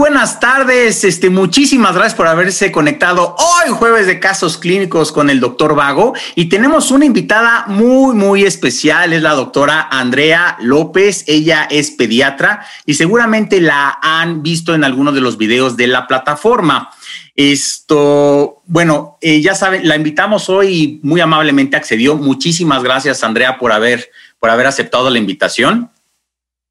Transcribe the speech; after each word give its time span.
buenas 0.00 0.40
tardes. 0.40 1.04
Este, 1.04 1.28
muchísimas 1.28 1.94
gracias 1.94 2.14
por 2.14 2.26
haberse 2.26 2.72
conectado 2.72 3.36
hoy, 3.36 3.70
jueves 3.70 4.06
de 4.06 4.18
casos 4.18 4.56
clínicos 4.56 5.12
con 5.12 5.28
el 5.28 5.40
doctor 5.40 5.74
Vago. 5.74 6.14
Y 6.34 6.46
tenemos 6.46 6.90
una 6.90 7.04
invitada 7.04 7.66
muy, 7.66 8.14
muy 8.14 8.44
especial. 8.44 9.12
Es 9.12 9.20
la 9.20 9.32
doctora 9.32 9.88
Andrea 9.90 10.56
López. 10.62 11.24
Ella 11.26 11.68
es 11.70 11.90
pediatra 11.90 12.66
y 12.86 12.94
seguramente 12.94 13.60
la 13.60 13.98
han 14.00 14.42
visto 14.42 14.74
en 14.74 14.84
algunos 14.84 15.14
de 15.14 15.20
los 15.20 15.36
videos 15.36 15.76
de 15.76 15.88
la 15.88 16.06
plataforma. 16.06 16.90
Esto, 17.36 18.62
bueno, 18.64 19.18
eh, 19.20 19.42
ya 19.42 19.54
saben, 19.54 19.86
la 19.86 19.96
invitamos 19.96 20.48
hoy 20.48 20.68
y 20.68 21.00
muy 21.02 21.20
amablemente 21.20 21.76
accedió. 21.76 22.16
Muchísimas 22.16 22.82
gracias, 22.82 23.22
Andrea, 23.22 23.58
por 23.58 23.70
haber, 23.70 24.10
por 24.38 24.48
haber 24.48 24.66
aceptado 24.66 25.10
la 25.10 25.18
invitación. 25.18 25.90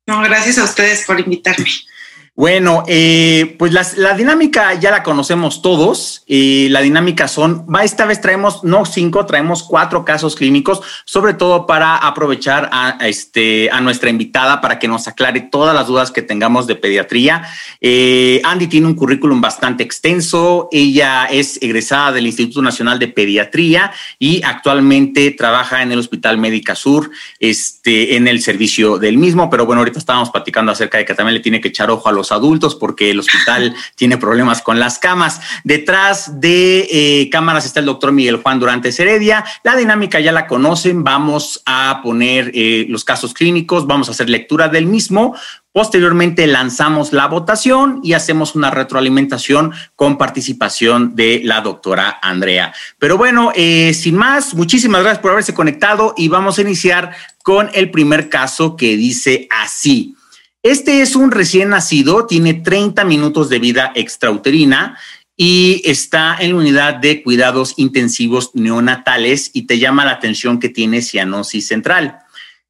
No, 0.07 0.19
gracias 0.23 0.57
a 0.57 0.63
ustedes 0.63 1.05
por 1.05 1.19
invitarme. 1.19 1.67
Bueno, 2.39 2.85
eh, 2.87 3.57
pues 3.59 3.73
la 3.97 4.13
dinámica 4.13 4.73
ya 4.75 4.91
la 4.91 5.03
conocemos 5.03 5.61
todos. 5.61 6.23
Eh, 6.25 6.67
la 6.69 6.79
dinámica 6.79 7.27
son, 7.27 7.65
esta 7.83 8.05
vez 8.05 8.21
traemos 8.21 8.63
no 8.63 8.85
cinco, 8.85 9.25
traemos 9.25 9.61
cuatro 9.61 10.05
casos 10.05 10.37
clínicos, 10.37 10.79
sobre 11.03 11.33
todo 11.33 11.67
para 11.67 11.97
aprovechar 11.97 12.69
a, 12.71 12.97
este, 13.01 13.69
nuestra 13.81 14.09
invitada 14.09 14.61
para 14.61 14.79
que 14.79 14.87
nos 14.87 15.09
aclare 15.09 15.41
todas 15.41 15.75
las 15.75 15.87
dudas 15.87 16.11
que 16.11 16.21
tengamos 16.21 16.65
de 16.65 16.77
pediatría. 16.77 17.43
Eh, 17.81 18.39
Andy 18.45 18.67
tiene 18.67 18.87
un 18.87 18.95
currículum 18.95 19.41
bastante 19.41 19.83
extenso. 19.83 20.69
Ella 20.71 21.25
es 21.25 21.61
egresada 21.61 22.13
del 22.13 22.27
Instituto 22.27 22.61
Nacional 22.61 22.99
de 22.99 23.09
Pediatría 23.09 23.91
y 24.17 24.43
actualmente 24.43 25.31
trabaja 25.31 25.81
en 25.81 25.91
el 25.91 25.99
Hospital 25.99 26.37
Médica 26.37 26.73
Sur, 26.73 27.11
este, 27.37 28.15
en 28.15 28.29
el 28.29 28.41
servicio 28.41 28.97
del 28.97 29.17
mismo. 29.17 29.49
Pero 29.49 29.65
bueno, 29.65 29.81
ahorita 29.81 29.99
estábamos 29.99 30.29
platicando 30.29 30.71
acerca 30.71 30.99
de 30.99 31.03
que 31.03 31.13
también 31.13 31.33
le 31.33 31.41
tiene 31.41 31.59
que 31.59 31.67
echar 31.67 31.91
ojo 31.91 32.07
a 32.07 32.13
los 32.13 32.28
adultos 32.31 32.75
porque 32.75 33.11
el 33.11 33.19
hospital 33.19 33.75
tiene 33.95 34.17
problemas 34.17 34.61
con 34.61 34.79
las 34.79 34.99
camas. 34.99 35.41
Detrás 35.63 36.39
de 36.39 36.87
eh, 36.91 37.29
cámaras 37.29 37.65
está 37.65 37.79
el 37.79 37.85
doctor 37.85 38.11
Miguel 38.11 38.37
Juan 38.37 38.59
Durante 38.59 38.89
Heredia. 38.89 39.43
La 39.63 39.75
dinámica 39.75 40.19
ya 40.19 40.31
la 40.31 40.47
conocen. 40.47 41.03
Vamos 41.03 41.61
a 41.65 42.01
poner 42.03 42.51
eh, 42.53 42.85
los 42.89 43.03
casos 43.03 43.33
clínicos, 43.33 43.87
vamos 43.87 44.07
a 44.07 44.11
hacer 44.11 44.29
lectura 44.29 44.67
del 44.67 44.85
mismo. 44.85 45.35
Posteriormente 45.71 46.47
lanzamos 46.47 47.13
la 47.13 47.27
votación 47.27 47.99
y 48.03 48.13
hacemos 48.13 48.55
una 48.55 48.71
retroalimentación 48.71 49.71
con 49.95 50.17
participación 50.17 51.15
de 51.15 51.41
la 51.43 51.61
doctora 51.61 52.17
Andrea. 52.21 52.73
Pero 52.97 53.17
bueno, 53.17 53.51
eh, 53.55 53.93
sin 53.93 54.15
más, 54.15 54.55
muchísimas 54.55 55.01
gracias 55.01 55.21
por 55.21 55.31
haberse 55.31 55.53
conectado 55.53 56.15
y 56.17 56.27
vamos 56.27 56.57
a 56.57 56.63
iniciar 56.63 57.11
con 57.43 57.69
el 57.73 57.91
primer 57.91 58.29
caso 58.29 58.75
que 58.75 58.97
dice 58.97 59.47
así. 59.51 60.15
Este 60.61 61.01
es 61.01 61.15
un 61.15 61.31
recién 61.31 61.69
nacido, 61.69 62.25
tiene 62.25 62.53
30 62.53 63.05
minutos 63.05 63.47
de 63.47 63.59
vida 63.59 63.93
extrauterina 63.95 64.97
y 65.37 65.81
está 65.85 66.35
en 66.37 66.49
la 66.49 66.57
unidad 66.57 66.95
de 66.95 67.23
cuidados 67.23 67.75
intensivos 67.77 68.51
neonatales 68.55 69.51
y 69.53 69.67
te 69.67 69.79
llama 69.79 70.03
la 70.03 70.11
atención 70.11 70.59
que 70.59 70.67
tiene 70.67 71.01
cianosis 71.01 71.65
central. 71.65 72.19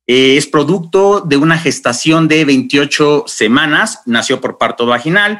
Eh, 0.05 0.37
es 0.37 0.45
producto 0.45 1.21
de 1.21 1.37
una 1.37 1.57
gestación 1.57 2.27
de 2.27 2.45
28 2.45 3.23
semanas, 3.25 4.01
nació 4.05 4.39
por 4.39 4.59
parto 4.59 4.85
vaginal. 4.85 5.39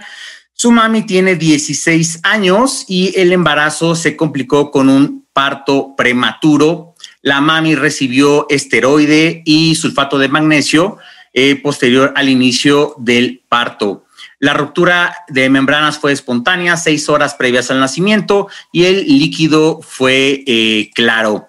Su 0.52 0.72
mami 0.72 1.06
tiene 1.06 1.36
16 1.36 2.22
años 2.23 2.84
y 2.88 3.13
el 3.16 3.31
embarazo 3.31 3.94
se 3.94 4.16
complicó 4.16 4.72
con 4.72 4.89
un 4.89 5.28
parto 5.34 5.94
prematuro. 5.95 6.95
La 7.22 7.41
mami 7.41 7.75
recibió 7.75 8.47
esteroide 8.50 9.44
y 9.45 9.75
sulfato 9.75 10.17
de 10.17 10.30
magnesio 10.30 10.97
eh, 11.33 11.55
posterior 11.55 12.13
al 12.16 12.30
inicio 12.30 12.95
del 12.97 13.44
parto. 13.47 14.06
La 14.40 14.53
ruptura 14.53 15.16
de 15.28 15.50
membranas 15.50 16.00
fue 16.00 16.12
espontánea, 16.12 16.78
seis 16.78 17.09
horas 17.09 17.35
previas 17.35 17.69
al 17.72 17.79
nacimiento 17.79 18.47
y 18.72 18.85
el 18.85 19.06
líquido 19.06 19.81
fue 19.81 20.44
eh, 20.47 20.89
claro. 20.94 21.47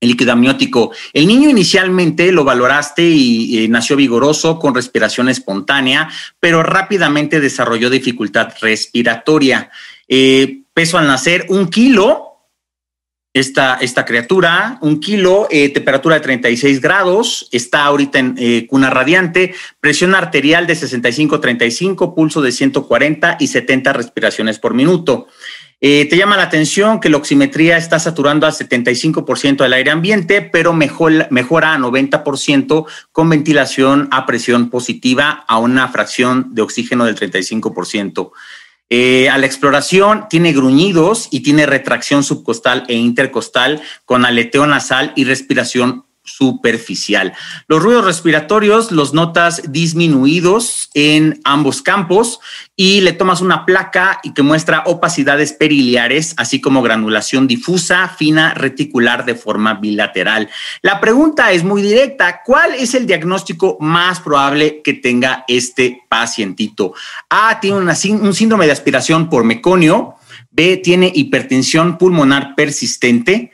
El 0.00 0.10
líquido 0.10 0.32
amniótico. 0.32 0.92
El 1.14 1.26
niño 1.26 1.48
inicialmente 1.48 2.30
lo 2.30 2.44
valoraste 2.44 3.02
y 3.02 3.64
eh, 3.64 3.68
nació 3.68 3.96
vigoroso 3.96 4.58
con 4.58 4.74
respiración 4.74 5.30
espontánea, 5.30 6.10
pero 6.40 6.62
rápidamente 6.62 7.40
desarrolló 7.40 7.88
dificultad 7.88 8.52
respiratoria. 8.60 9.70
peso 10.06 10.98
al 10.98 11.06
nacer 11.06 11.46
un 11.48 11.68
kilo, 11.68 12.33
esta, 13.34 13.78
esta 13.80 14.04
criatura, 14.04 14.78
un 14.80 15.00
kilo, 15.00 15.48
eh, 15.50 15.68
temperatura 15.68 16.14
de 16.14 16.20
36 16.20 16.80
grados, 16.80 17.48
está 17.50 17.84
ahorita 17.84 18.20
en 18.20 18.36
eh, 18.38 18.66
cuna 18.68 18.90
radiante, 18.90 19.54
presión 19.80 20.14
arterial 20.14 20.68
de 20.68 20.74
65-35, 20.74 22.14
pulso 22.14 22.40
de 22.40 22.52
140 22.52 23.36
y 23.40 23.48
70 23.48 23.92
respiraciones 23.92 24.60
por 24.60 24.72
minuto. 24.74 25.26
Eh, 25.80 26.06
te 26.08 26.16
llama 26.16 26.36
la 26.36 26.44
atención 26.44 27.00
que 27.00 27.10
la 27.10 27.16
oximetría 27.16 27.76
está 27.76 27.98
saturando 27.98 28.46
al 28.46 28.52
75% 28.52 29.64
del 29.64 29.72
aire 29.72 29.90
ambiente, 29.90 30.40
pero 30.40 30.72
mejor, 30.72 31.26
mejora 31.30 31.74
a 31.74 31.78
90% 31.78 32.86
con 33.12 33.28
ventilación 33.28 34.08
a 34.12 34.24
presión 34.24 34.70
positiva 34.70 35.44
a 35.46 35.58
una 35.58 35.88
fracción 35.88 36.54
de 36.54 36.62
oxígeno 36.62 37.04
del 37.04 37.16
35%. 37.16 38.30
Eh, 38.90 39.28
a 39.30 39.38
la 39.38 39.46
exploración 39.46 40.26
tiene 40.28 40.52
gruñidos 40.52 41.28
y 41.30 41.40
tiene 41.40 41.66
retracción 41.66 42.22
subcostal 42.22 42.84
e 42.88 42.94
intercostal 42.94 43.82
con 44.04 44.24
aleteo 44.24 44.66
nasal 44.66 45.12
y 45.16 45.24
respiración 45.24 46.04
superficial. 46.24 47.34
Los 47.68 47.82
ruidos 47.82 48.04
respiratorios 48.04 48.90
los 48.90 49.12
notas 49.12 49.62
disminuidos 49.70 50.88
en 50.94 51.40
ambos 51.44 51.82
campos 51.82 52.40
y 52.76 53.02
le 53.02 53.12
tomas 53.12 53.40
una 53.40 53.66
placa 53.66 54.20
y 54.22 54.32
que 54.32 54.42
muestra 54.42 54.82
opacidades 54.86 55.52
periliares, 55.52 56.34
así 56.38 56.60
como 56.60 56.82
granulación 56.82 57.46
difusa, 57.46 58.08
fina, 58.08 58.54
reticular 58.54 59.24
de 59.24 59.34
forma 59.34 59.74
bilateral. 59.74 60.48
La 60.82 61.00
pregunta 61.00 61.52
es 61.52 61.62
muy 61.62 61.82
directa. 61.82 62.40
¿Cuál 62.44 62.74
es 62.74 62.94
el 62.94 63.06
diagnóstico 63.06 63.76
más 63.80 64.20
probable 64.20 64.80
que 64.82 64.94
tenga 64.94 65.44
este 65.46 66.02
pacientito? 66.08 66.94
A, 67.28 67.60
tiene 67.60 67.76
un 67.78 68.34
síndrome 68.34 68.66
de 68.66 68.72
aspiración 68.72 69.28
por 69.28 69.44
meconio. 69.44 70.16
B, 70.50 70.80
tiene 70.82 71.12
hipertensión 71.14 71.98
pulmonar 71.98 72.54
persistente. 72.54 73.52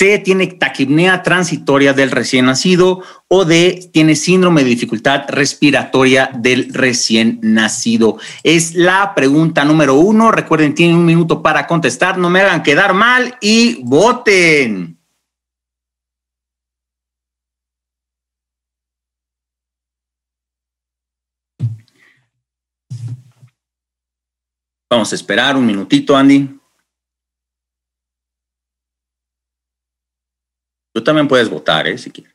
C 0.00 0.18
tiene 0.18 0.46
taquipnea 0.46 1.22
transitoria 1.22 1.92
del 1.92 2.10
recién 2.10 2.46
nacido 2.46 3.02
o 3.28 3.44
D 3.44 3.90
tiene 3.92 4.16
síndrome 4.16 4.64
de 4.64 4.70
dificultad 4.70 5.24
respiratoria 5.28 6.30
del 6.32 6.72
recién 6.72 7.38
nacido. 7.42 8.16
Es 8.42 8.74
la 8.74 9.14
pregunta 9.14 9.62
número 9.62 9.96
uno. 9.96 10.32
Recuerden, 10.32 10.74
tienen 10.74 10.96
un 10.96 11.04
minuto 11.04 11.42
para 11.42 11.66
contestar. 11.66 12.16
No 12.16 12.30
me 12.30 12.40
hagan 12.40 12.62
quedar 12.62 12.94
mal 12.94 13.36
y 13.42 13.82
voten. 13.84 14.96
Vamos 24.88 25.12
a 25.12 25.14
esperar 25.14 25.58
un 25.58 25.66
minutito, 25.66 26.16
Andy. 26.16 26.59
Tú 30.92 31.04
también 31.04 31.28
puedes 31.28 31.48
votar, 31.48 31.86
¿eh? 31.86 31.96
Si 31.98 32.10
quieres. 32.10 32.34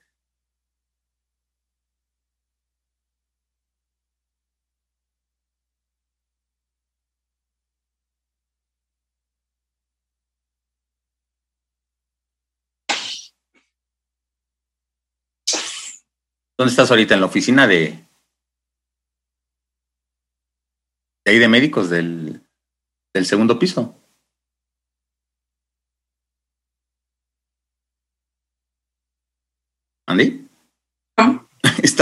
¿Dónde 16.58 16.70
estás 16.72 16.90
ahorita? 16.90 17.16
¿En 17.16 17.20
la 17.20 17.26
oficina 17.26 17.68
de, 17.68 18.08
de 21.26 21.32
ahí 21.32 21.38
de 21.38 21.50
médicos 21.50 21.90
del, 21.90 22.48
del 23.14 23.26
segundo 23.26 23.60
piso? 23.60 24.02
Andy. 30.08 30.48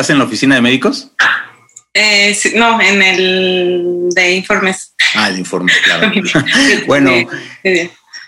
¿Estás 0.03 0.15
en 0.15 0.19
la 0.19 0.25
oficina 0.25 0.55
de 0.55 0.61
médicos? 0.61 1.11
Eh, 1.93 2.37
no, 2.55 2.81
en 2.81 3.01
el 3.01 4.09
de 4.09 4.35
informes. 4.35 4.93
Ah, 5.15 5.29
el 5.29 5.39
informe, 5.39 5.71
claro. 5.81 6.11
bueno, 6.87 7.09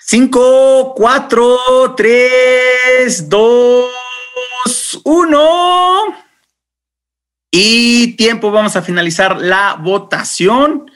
5, 0.05 0.93
4, 0.95 1.93
3, 1.97 3.29
2, 3.29 5.01
1. 5.03 6.15
Y 7.51 8.07
tiempo, 8.13 8.51
vamos 8.51 8.77
a 8.77 8.81
finalizar 8.81 9.37
la 9.41 9.75
votación. 9.77 10.89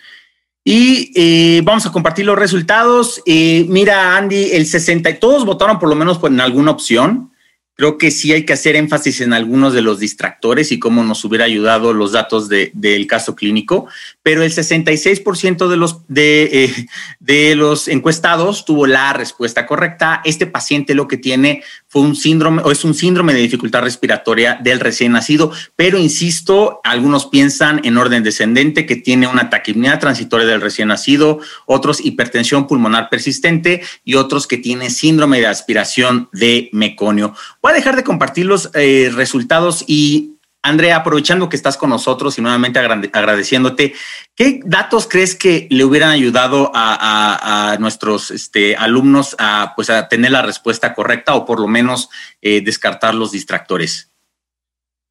Y 0.63 1.11
eh, 1.13 1.59
vamos 1.61 1.87
a 1.87 1.91
compartir 1.91 2.25
los 2.25 2.39
resultados. 2.39 3.21
Eh, 3.25 3.65
mira, 3.67 4.15
Andy, 4.15 4.51
el 4.53 4.65
60, 4.65 5.19
todos 5.19 5.43
votaron 5.43 5.77
por 5.77 5.89
lo 5.89 5.95
menos 5.95 6.21
en 6.23 6.39
alguna 6.39 6.71
opción 6.71 7.33
Creo 7.79 7.97
que 7.97 8.11
sí 8.11 8.33
hay 8.33 8.43
que 8.43 8.51
hacer 8.51 8.75
énfasis 8.75 9.21
en 9.21 9.31
algunos 9.31 9.71
de 9.71 9.81
los 9.81 9.99
distractores 9.99 10.73
y 10.73 10.79
cómo 10.79 11.01
nos 11.01 11.23
hubiera 11.23 11.45
ayudado 11.45 11.93
los 11.93 12.11
datos 12.11 12.49
de, 12.49 12.71
del 12.73 13.07
caso 13.07 13.37
clínico, 13.37 13.87
pero 14.21 14.43
el 14.43 14.51
66% 14.51 15.69
de 15.69 15.77
los, 15.77 16.05
de, 16.09 16.65
eh, 16.65 16.87
de 17.21 17.55
los 17.55 17.87
encuestados 17.87 18.65
tuvo 18.65 18.85
la 18.85 19.13
respuesta 19.13 19.65
correcta. 19.65 20.19
Este 20.25 20.45
paciente 20.45 20.93
lo 20.93 21.07
que 21.07 21.15
tiene 21.15 21.63
fue 21.89 22.03
un 22.03 22.15
síndrome 22.15 22.61
o 22.63 22.71
es 22.71 22.85
un 22.85 22.93
síndrome 22.93 23.33
de 23.33 23.39
dificultad 23.39 23.81
respiratoria 23.81 24.59
del 24.61 24.79
recién 24.79 25.11
nacido, 25.11 25.51
pero 25.75 25.97
insisto, 25.97 26.81
algunos 26.83 27.25
piensan 27.25 27.81
en 27.83 27.97
orden 27.97 28.23
descendente 28.23 28.85
que 28.85 28.95
tiene 28.95 29.27
una 29.27 29.49
taquipnea 29.49 29.97
transitoria 29.97 30.47
del 30.47 30.61
recién 30.61 30.89
nacido, 30.89 31.39
otros 31.65 32.05
hipertensión 32.05 32.67
pulmonar 32.67 33.09
persistente 33.09 33.81
y 34.05 34.15
otros 34.15 34.45
que 34.45 34.57
tienen 34.57 34.91
síndrome 34.91 35.39
de 35.39 35.47
aspiración 35.47 36.29
de 36.31 36.69
meconio. 36.73 37.33
A 37.63 37.73
dejar 37.73 37.95
de 37.95 38.03
compartir 38.03 38.45
los 38.47 38.71
eh, 38.73 39.11
resultados 39.13 39.83
y 39.85 40.38
Andrea, 40.61 40.97
aprovechando 40.97 41.47
que 41.47 41.55
estás 41.55 41.77
con 41.77 41.89
nosotros 41.89 42.37
y 42.37 42.41
nuevamente 42.41 42.79
agradeciéndote, 42.79 43.93
¿qué 44.35 44.59
datos 44.65 45.07
crees 45.07 45.33
que 45.33 45.67
le 45.69 45.85
hubieran 45.85 46.09
ayudado 46.09 46.71
a, 46.73 47.77
nuestros 47.79 48.31
este, 48.31 48.75
alumnos 48.75 49.35
a, 49.39 49.73
pues, 49.75 49.89
a 49.89 50.09
tener 50.09 50.31
la 50.31 50.41
respuesta 50.41 50.93
correcta 50.93 51.35
o 51.35 51.45
por 51.45 51.59
lo 51.59 51.67
menos 51.67 52.09
eh, 52.41 52.61
descartar 52.61 53.15
los 53.15 53.31
distractores? 53.31 54.11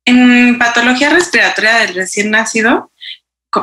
En 0.05 0.59
patología 0.59 1.11
respiratoria 1.11 1.79
del 1.79 1.95
recién 1.95 2.31
nacido, 2.31 2.91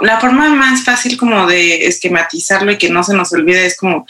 la 0.01 0.19
forma 0.19 0.49
más 0.49 0.83
fácil 0.83 1.17
como 1.17 1.45
de 1.45 1.85
esquematizarlo 1.85 2.71
y 2.71 2.77
que 2.77 2.89
no 2.89 3.03
se 3.03 3.13
nos 3.13 3.31
olvide 3.33 3.65
es 3.65 3.77
como 3.77 4.05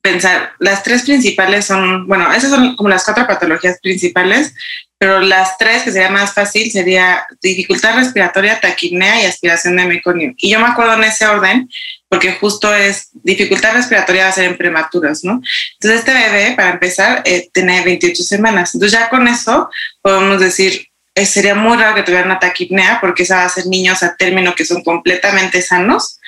pensar, 0.00 0.52
las 0.58 0.82
tres 0.82 1.02
principales 1.02 1.66
son, 1.66 2.06
bueno, 2.08 2.32
esas 2.32 2.50
son 2.50 2.74
como 2.76 2.88
las 2.88 3.04
cuatro 3.04 3.26
patologías 3.26 3.78
principales, 3.80 4.54
pero 5.02 5.20
las 5.20 5.58
tres 5.58 5.82
que 5.82 5.90
sería 5.90 6.10
más 6.10 6.32
fácil 6.32 6.70
sería 6.70 7.26
dificultad 7.42 7.96
respiratoria, 7.96 8.60
taquipnea 8.60 9.20
y 9.20 9.26
aspiración 9.26 9.76
de 9.76 9.84
meconio. 9.84 10.32
Y 10.36 10.48
yo 10.48 10.60
me 10.60 10.68
acuerdo 10.68 10.94
en 10.94 11.02
ese 11.02 11.26
orden 11.26 11.68
porque 12.08 12.34
justo 12.34 12.72
es 12.72 13.08
dificultad 13.12 13.72
respiratoria 13.74 14.22
va 14.22 14.28
a 14.28 14.32
ser 14.32 14.44
en 14.44 14.56
prematuros, 14.56 15.24
¿no? 15.24 15.42
Entonces 15.72 15.98
este 15.98 16.12
bebé, 16.12 16.54
para 16.54 16.70
empezar, 16.70 17.20
eh, 17.24 17.50
tiene 17.52 17.82
28 17.82 18.22
semanas. 18.22 18.76
Entonces 18.76 18.96
ya 18.96 19.08
con 19.08 19.26
eso 19.26 19.68
podemos 20.02 20.38
decir, 20.38 20.86
eh, 21.16 21.26
sería 21.26 21.56
muy 21.56 21.76
raro 21.78 21.96
que 21.96 22.04
tuviera 22.04 22.24
una 22.24 22.38
taquipnea 22.38 23.00
porque 23.00 23.24
esa 23.24 23.38
va 23.38 23.46
a 23.46 23.48
ser 23.48 23.66
niños 23.66 24.04
a 24.04 24.14
término 24.14 24.54
que 24.54 24.64
son 24.64 24.84
completamente 24.84 25.62
sanos 25.62 26.20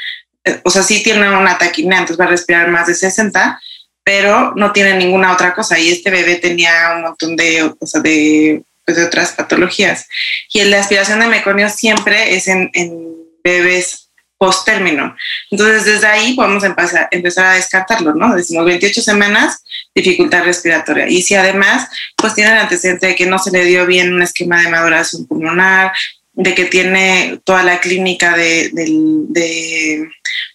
o 0.62 0.70
sea, 0.70 0.82
sí 0.82 1.02
tiene 1.02 1.26
una 1.36 1.56
taquipnea, 1.56 2.00
entonces 2.00 2.20
va 2.20 2.26
a 2.26 2.32
respirar 2.32 2.68
más 2.68 2.86
de 2.86 2.94
60, 2.94 3.60
pero 4.04 4.52
no 4.54 4.72
tiene 4.72 4.96
ninguna 4.96 5.32
otra 5.32 5.54
cosa. 5.54 5.78
Y 5.78 5.90
este 5.90 6.10
bebé 6.10 6.36
tenía 6.36 6.92
un 6.96 7.02
montón 7.02 7.36
de, 7.36 7.62
o 7.62 7.86
sea, 7.86 8.00
de, 8.00 8.62
pues, 8.84 8.96
de 8.96 9.04
otras 9.04 9.32
patologías. 9.32 10.06
Y 10.52 10.62
la 10.64 10.80
aspiración 10.80 11.20
de 11.20 11.26
meconio 11.26 11.68
siempre 11.70 12.36
es 12.36 12.46
en, 12.48 12.70
en 12.74 13.14
bebés 13.42 14.04
post 14.36 14.66
término. 14.66 15.16
Entonces, 15.50 15.84
desde 15.84 16.06
ahí 16.06 16.34
podemos 16.34 16.64
empezar, 16.64 17.08
empezar 17.10 17.46
a 17.46 17.54
descartarlo, 17.54 18.14
¿no? 18.14 18.34
Decimos 18.34 18.66
28 18.66 19.00
semanas, 19.00 19.64
dificultad 19.94 20.44
respiratoria. 20.44 21.08
Y 21.08 21.22
si 21.22 21.34
además, 21.34 21.88
pues 22.16 22.34
tiene 22.34 22.50
el 22.52 22.58
antecedente 22.58 23.06
de 23.06 23.14
que 23.14 23.26
no 23.26 23.38
se 23.38 23.50
le 23.50 23.64
dio 23.64 23.86
bien 23.86 24.12
un 24.12 24.22
esquema 24.22 24.60
de 24.60 24.68
maduración 24.68 25.26
pulmonar, 25.26 25.92
de 26.34 26.54
que 26.54 26.64
tiene 26.64 27.40
toda 27.44 27.62
la 27.62 27.80
clínica 27.80 28.36
de, 28.36 28.70
de, 28.72 30.08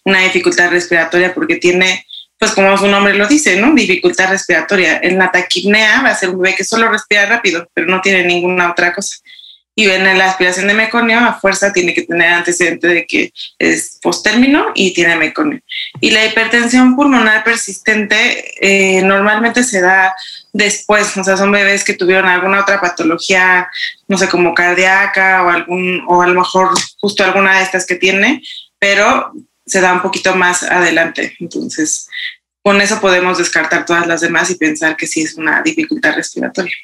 una 0.03 0.23
dificultad 0.23 0.71
respiratoria 0.71 1.33
porque 1.33 1.55
tiene, 1.55 2.05
pues 2.39 2.53
como 2.53 2.77
su 2.77 2.87
nombre 2.87 3.13
lo 3.15 3.27
dice, 3.27 3.57
¿no? 3.57 3.75
Dificultad 3.75 4.29
respiratoria. 4.29 5.01
En 5.03 5.17
la 5.17 5.29
taquipnea 5.29 6.01
va 6.01 6.11
a 6.11 6.15
ser 6.15 6.29
un 6.29 6.39
bebé 6.39 6.55
que 6.55 6.63
solo 6.63 6.89
respira 6.89 7.25
rápido, 7.25 7.69
pero 7.73 7.87
no 7.87 7.99
tiene 7.99 8.23
ninguna 8.23 8.71
otra 8.71 8.93
cosa. 8.93 9.17
Y 9.75 9.89
en 9.89 10.17
la 10.17 10.25
aspiración 10.25 10.67
de 10.67 10.73
meconio, 10.73 11.19
a 11.19 11.39
fuerza 11.39 11.71
tiene 11.71 11.93
que 11.93 12.03
tener 12.03 12.29
antecedente 12.29 12.87
de 12.87 13.05
que 13.05 13.31
es 13.57 13.99
postérmino 14.01 14.67
y 14.73 14.93
tiene 14.93 15.17
meconio. 15.17 15.59
Y 15.99 16.11
la 16.11 16.25
hipertensión 16.25 16.95
pulmonar 16.95 17.43
persistente 17.43 18.45
eh, 18.61 19.01
normalmente 19.03 19.63
se 19.63 19.81
da 19.81 20.13
después, 20.53 21.15
o 21.17 21.23
sea, 21.23 21.37
son 21.37 21.51
bebés 21.51 21.83
que 21.83 21.93
tuvieron 21.93 22.27
alguna 22.27 22.61
otra 22.61 22.79
patología, 22.79 23.69
no 24.07 24.17
sé, 24.17 24.27
como 24.27 24.53
cardíaca 24.53 25.43
o 25.43 25.49
algún, 25.49 26.03
o 26.07 26.21
a 26.21 26.27
lo 26.27 26.39
mejor 26.39 26.69
justo 26.99 27.23
alguna 27.23 27.57
de 27.57 27.63
estas 27.63 27.85
que 27.85 27.95
tiene, 27.95 28.41
pero 28.79 29.33
se 29.69 29.81
da 29.81 29.93
un 29.93 30.01
poquito 30.01 30.35
más 30.35 30.63
adelante. 30.63 31.35
Entonces, 31.39 32.09
con 32.61 32.81
eso 32.81 32.99
podemos 32.99 33.37
descartar 33.37 33.85
todas 33.85 34.07
las 34.07 34.21
demás 34.21 34.49
y 34.49 34.55
pensar 34.55 34.97
que 34.97 35.07
sí 35.07 35.21
es 35.21 35.35
una 35.35 35.61
dificultad 35.61 36.15
respiratoria. 36.15 36.75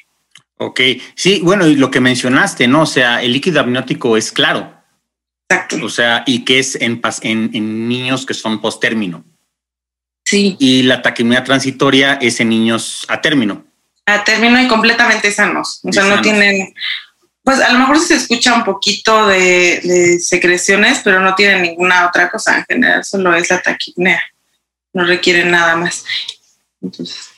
Ok, 0.58 0.80
sí, 1.14 1.40
bueno, 1.42 1.66
y 1.66 1.76
lo 1.76 1.90
que 1.90 2.00
mencionaste, 2.00 2.66
¿no? 2.66 2.82
O 2.82 2.86
sea, 2.86 3.22
el 3.22 3.32
líquido 3.32 3.60
amniótico 3.60 4.16
es 4.16 4.32
claro. 4.32 4.72
Exacto. 5.48 5.84
O 5.84 5.88
sea, 5.88 6.24
y 6.26 6.44
que 6.44 6.58
es 6.58 6.76
en, 6.76 7.00
en, 7.22 7.50
en 7.52 7.88
niños 7.88 8.24
que 8.24 8.34
son 8.34 8.60
post 8.60 8.80
término. 8.80 9.24
Sí. 10.24 10.56
Y 10.58 10.82
la 10.82 11.02
taquimia 11.02 11.44
transitoria 11.44 12.14
es 12.14 12.40
en 12.40 12.48
niños 12.48 13.04
a 13.08 13.20
término. 13.20 13.64
A 14.06 14.24
término 14.24 14.60
y 14.60 14.66
completamente 14.66 15.30
sanos. 15.30 15.80
O 15.84 15.92
sea, 15.92 16.04
no 16.04 16.20
tienen, 16.20 16.74
pues 17.46 17.60
a 17.60 17.72
lo 17.72 17.78
mejor 17.78 18.00
se 18.00 18.16
escucha 18.16 18.54
un 18.54 18.64
poquito 18.64 19.28
de, 19.28 19.80
de, 19.84 20.18
secreciones, 20.18 21.00
pero 21.04 21.20
no 21.20 21.36
tienen 21.36 21.62
ninguna 21.62 22.08
otra 22.08 22.28
cosa. 22.28 22.58
En 22.58 22.64
general, 22.64 23.04
solo 23.04 23.32
es 23.36 23.48
la 23.48 23.62
taquipnea. 23.62 24.20
No 24.92 25.04
requieren 25.04 25.52
nada 25.52 25.76
más. 25.76 26.04
Entonces. 26.82 27.30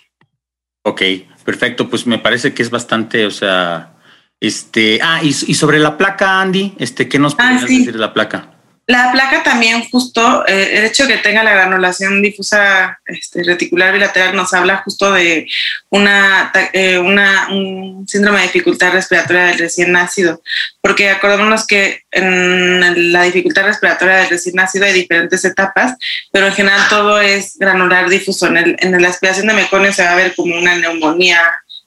Ok, 0.81 1.03
perfecto. 1.45 1.91
Pues 1.91 2.07
me 2.07 2.19
parece 2.19 2.55
que 2.55 2.63
es 2.63 2.71
bastante, 2.71 3.27
o 3.27 3.31
sea, 3.31 3.97
este. 4.41 4.99
Ah, 5.03 5.21
y, 5.23 5.29
y 5.29 5.55
sobre 5.55 5.79
la 5.79 5.99
placa, 5.99 6.41
Andy, 6.41 6.75
este, 6.79 7.07
¿qué 7.07 7.19
nos 7.19 7.35
puedes 7.35 7.65
ah, 7.65 7.67
sí. 7.67 7.81
decir 7.81 7.93
de 7.93 7.99
la 7.99 8.15
placa? 8.15 8.58
La 8.89 9.13
placa 9.13 9.43
también 9.43 9.87
justo, 9.91 10.47
eh, 10.47 10.79
el 10.79 10.87
hecho 10.87 11.07
de 11.07 11.13
que 11.13 11.23
tenga 11.23 11.45
la 11.45 11.53
granulación 11.53 12.23
difusa 12.23 12.99
este, 13.05 13.45
reticular 13.45 13.93
bilateral 13.93 14.35
nos 14.35 14.55
habla 14.55 14.79
justo 14.79 15.13
de 15.13 15.47
una, 15.91 16.51
eh, 16.73 16.99
un 16.99 18.07
síndrome 18.09 18.39
de 18.39 18.47
dificultad 18.47 18.93
respiratoria 18.93 19.45
del 19.45 19.59
recién 19.59 19.93
nacido, 19.93 20.41
porque 20.81 21.11
acordémonos 21.11 21.67
que 21.67 22.05
en 22.11 23.13
la 23.13 23.25
dificultad 23.25 23.65
respiratoria 23.65 24.17
del 24.17 24.31
recién 24.31 24.55
nacido 24.55 24.87
hay 24.87 24.95
diferentes 24.95 25.45
etapas, 25.45 25.95
pero 26.33 26.47
en 26.47 26.55
general 26.55 26.81
todo 26.89 27.21
es 27.21 27.59
granular 27.59 28.09
difuso. 28.09 28.47
En 28.47 29.03
la 29.03 29.09
aspiración 29.09 29.49
de 29.49 29.53
meconio 29.53 29.93
se 29.93 30.03
va 30.03 30.13
a 30.13 30.17
ver 30.17 30.35
como 30.35 30.57
una 30.57 30.75
neumonía 30.77 31.43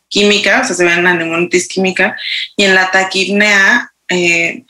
química, 0.08 0.62
o 0.62 0.66
sea, 0.66 0.76
se 0.76 0.86
ve 0.86 0.96
una 1.00 1.16
neumonitis 1.16 1.68
química, 1.68 2.16
y 2.56 2.66
en 2.66 2.76
la 2.76 2.92
taquipnea 2.92 3.92
eh, 4.08 4.66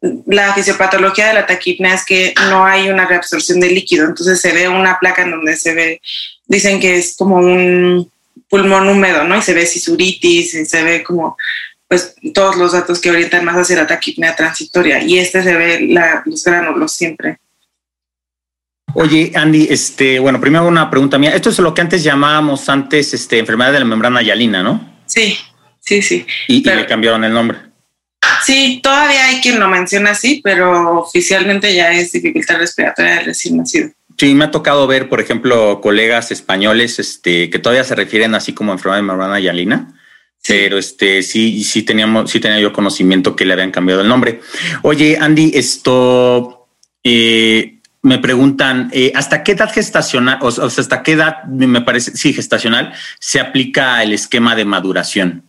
la 0.00 0.54
fisiopatología 0.54 1.28
de 1.28 1.34
la 1.34 1.46
taquipnea 1.46 1.94
es 1.94 2.04
que 2.04 2.34
no 2.50 2.64
hay 2.64 2.88
una 2.88 3.06
reabsorción 3.06 3.60
de 3.60 3.70
líquido, 3.70 4.06
entonces 4.06 4.40
se 4.40 4.52
ve 4.52 4.68
una 4.68 4.98
placa 4.98 5.22
en 5.22 5.32
donde 5.32 5.56
se 5.56 5.74
ve, 5.74 6.00
dicen 6.46 6.78
que 6.80 6.96
es 6.96 7.16
como 7.16 7.36
un 7.36 8.10
pulmón 8.48 8.88
húmedo, 8.88 9.24
¿no? 9.24 9.36
Y 9.36 9.42
se 9.42 9.54
ve 9.54 9.66
sisuritis, 9.66 10.54
y 10.54 10.64
se 10.64 10.82
ve 10.84 11.02
como, 11.02 11.36
pues, 11.88 12.14
todos 12.32 12.56
los 12.56 12.72
datos 12.72 13.00
que 13.00 13.10
orientan 13.10 13.44
más 13.44 13.56
hacia 13.56 13.76
la 13.76 13.86
taquipnea 13.86 14.36
transitoria, 14.36 15.02
y 15.02 15.18
este 15.18 15.42
se 15.42 15.54
ve 15.54 15.80
la, 15.88 16.22
los 16.24 16.44
gránulos 16.44 16.92
siempre. 16.92 17.38
Oye, 18.94 19.32
Andy, 19.34 19.68
este, 19.70 20.18
bueno, 20.18 20.40
primero 20.40 20.66
una 20.66 20.88
pregunta 20.88 21.18
mía. 21.18 21.34
Esto 21.34 21.50
es 21.50 21.58
lo 21.58 21.74
que 21.74 21.82
antes 21.82 22.02
llamábamos 22.02 22.68
antes, 22.68 23.12
este, 23.12 23.38
enfermedad 23.38 23.72
de 23.72 23.80
la 23.80 23.84
membrana 23.84 24.22
hialina, 24.22 24.62
¿no? 24.62 25.02
Sí, 25.04 25.36
sí, 25.78 26.00
sí. 26.00 26.26
Y, 26.46 26.62
Pero, 26.62 26.76
y 26.76 26.82
le 26.82 26.86
cambiaron 26.86 27.22
el 27.24 27.32
nombre. 27.32 27.67
Sí, 28.44 28.80
todavía 28.82 29.26
hay 29.26 29.40
quien 29.40 29.60
lo 29.60 29.68
menciona 29.68 30.10
así, 30.10 30.40
pero 30.42 31.00
oficialmente 31.00 31.74
ya 31.74 31.92
es 31.92 32.12
dificultad 32.12 32.58
respiratoria 32.58 33.16
del 33.16 33.26
recién 33.26 33.56
nacido. 33.56 33.90
Sí, 34.18 34.34
me 34.34 34.46
ha 34.46 34.50
tocado 34.50 34.86
ver, 34.86 35.08
por 35.08 35.20
ejemplo, 35.20 35.80
colegas 35.80 36.32
españoles 36.32 36.98
este, 36.98 37.50
que 37.50 37.58
todavía 37.58 37.84
se 37.84 37.94
refieren 37.94 38.34
así 38.34 38.52
como 38.52 38.72
enfermedad 38.72 38.98
de 38.98 39.06
membrana 39.06 39.38
hialina. 39.38 39.94
Sí. 40.42 40.54
Pero 40.54 40.78
este 40.78 41.22
sí, 41.22 41.62
sí 41.64 41.82
teníamos, 41.82 42.30
sí 42.30 42.40
tenía 42.40 42.60
yo 42.60 42.72
conocimiento 42.72 43.36
que 43.36 43.44
le 43.44 43.52
habían 43.52 43.70
cambiado 43.70 44.00
el 44.02 44.08
nombre. 44.08 44.40
Oye, 44.82 45.18
Andy, 45.20 45.52
esto 45.54 46.68
eh, 47.04 47.78
me 48.02 48.18
preguntan 48.18 48.90
eh, 48.92 49.12
hasta 49.14 49.42
qué 49.42 49.52
edad 49.52 49.72
gestacional, 49.72 50.38
o 50.40 50.50
sea, 50.50 50.82
hasta 50.82 51.02
qué 51.02 51.12
edad 51.12 51.44
me 51.44 51.80
parece, 51.80 52.16
sí, 52.16 52.32
gestacional, 52.32 52.92
se 53.18 53.40
aplica 53.40 54.02
el 54.02 54.12
esquema 54.12 54.54
de 54.54 54.64
maduración. 54.64 55.47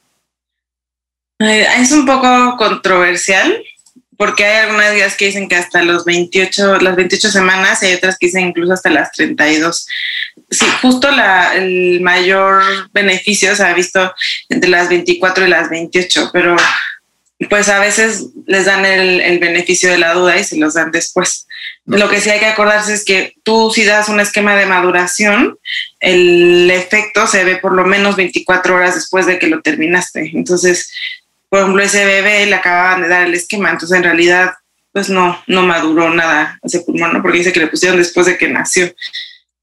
Es 1.39 1.91
un 1.91 2.05
poco 2.05 2.57
controversial 2.57 3.63
porque 4.17 4.43
hay 4.43 4.65
algunas 4.65 4.93
días 4.93 5.15
que 5.15 5.27
dicen 5.27 5.47
que 5.47 5.55
hasta 5.55 5.81
los 5.81 6.03
28, 6.03 6.79
las 6.81 6.97
28 6.97 7.31
semanas 7.31 7.81
y 7.81 7.85
hay 7.85 7.93
otras 7.93 8.17
que 8.17 8.25
dicen 8.25 8.49
incluso 8.49 8.73
hasta 8.73 8.89
las 8.89 9.13
32. 9.13 9.87
Sí, 10.51 10.65
justo 10.81 11.09
la, 11.09 11.55
el 11.55 12.01
mayor 12.01 12.61
beneficio 12.91 13.55
se 13.55 13.63
ha 13.63 13.73
visto 13.73 14.13
entre 14.49 14.69
las 14.69 14.89
24 14.89 15.45
y 15.45 15.49
las 15.49 15.69
28, 15.69 16.31
pero 16.33 16.57
pues 17.47 17.69
a 17.69 17.79
veces 17.79 18.25
les 18.47 18.65
dan 18.65 18.83
el, 18.85 19.39
beneficio 19.39 19.89
de 19.89 19.97
la 19.97 20.13
duda 20.13 20.37
y 20.37 20.43
se 20.43 20.57
los 20.57 20.73
dan 20.73 20.91
después. 20.91 21.47
Lo 21.85 22.09
que 22.09 22.19
sí 22.19 22.29
hay 22.29 22.39
que 22.39 22.47
acordarse 22.47 22.93
es 22.93 23.05
que 23.05 23.35
tú 23.43 23.71
si 23.73 23.85
das 23.85 24.09
un 24.09 24.19
esquema 24.19 24.55
de 24.57 24.65
maduración, 24.65 25.57
el 26.01 26.69
efecto 26.69 27.25
se 27.27 27.45
ve 27.45 27.55
por 27.55 27.71
lo 27.71 27.85
menos 27.85 28.17
24 28.17 28.75
horas 28.75 28.95
después 28.95 29.25
de 29.25 29.39
que 29.39 29.47
lo 29.47 29.61
terminaste. 29.61 30.31
Entonces, 30.33 30.91
por 31.49 31.59
ejemplo, 31.59 31.81
ese 31.81 32.05
bebé 32.05 32.45
le 32.45 32.55
acababan 32.55 33.01
de 33.01 33.07
dar 33.07 33.23
el 33.23 33.33
esquema, 33.33 33.71
entonces 33.71 33.97
en 33.97 34.03
realidad 34.03 34.53
pues 34.91 35.09
no, 35.09 35.41
no 35.47 35.61
maduró 35.63 36.09
nada 36.09 36.59
ese 36.63 36.81
pulmón, 36.81 37.13
¿no? 37.13 37.21
Porque 37.21 37.39
dice 37.39 37.53
que 37.53 37.59
le 37.59 37.67
pusieron 37.67 37.97
después 37.97 38.25
de 38.25 38.37
que 38.37 38.49
nació. 38.49 38.93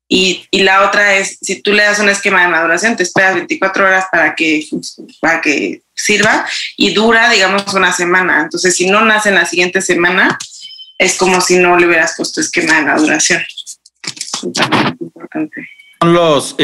Y, 0.09 0.47
y, 0.52 0.62
la 0.62 0.87
otra 0.87 1.16
es, 1.16 1.37
si 1.43 1.62
tú 1.62 1.73
le 1.73 1.83
das 1.83 1.99
un 1.99 2.09
esquema 2.09 2.43
de 2.43 2.49
maduración, 2.49 2.97
te 2.97 3.02
esperas 3.02 3.35
24 3.35 3.85
horas 3.85 4.05
para 4.11 4.37
que, 4.37 4.64
para 5.21 5.40
que 5.40 5.83
sirva 5.97 6.47
y 6.76 6.95
dura, 6.95 7.28
digamos, 7.28 7.75
una 7.75 7.93
semana. 7.93 8.43
Entonces, 8.43 8.76
si 8.76 8.88
no 8.88 9.05
nace 9.05 9.31
en 9.31 9.35
la 9.35 9.47
siguiente 9.47 9.83
semana, 9.83 10.38
es 10.97 11.16
como 11.16 11.40
si 11.40 11.59
no 11.59 11.76
le 11.76 11.88
hubieras 11.88 12.14
puesto 12.16 12.40
esquema 12.40 12.76
de 12.76 12.83
maduración. 12.83 13.43
Importante. 15.00 15.69
Los, 16.02 16.55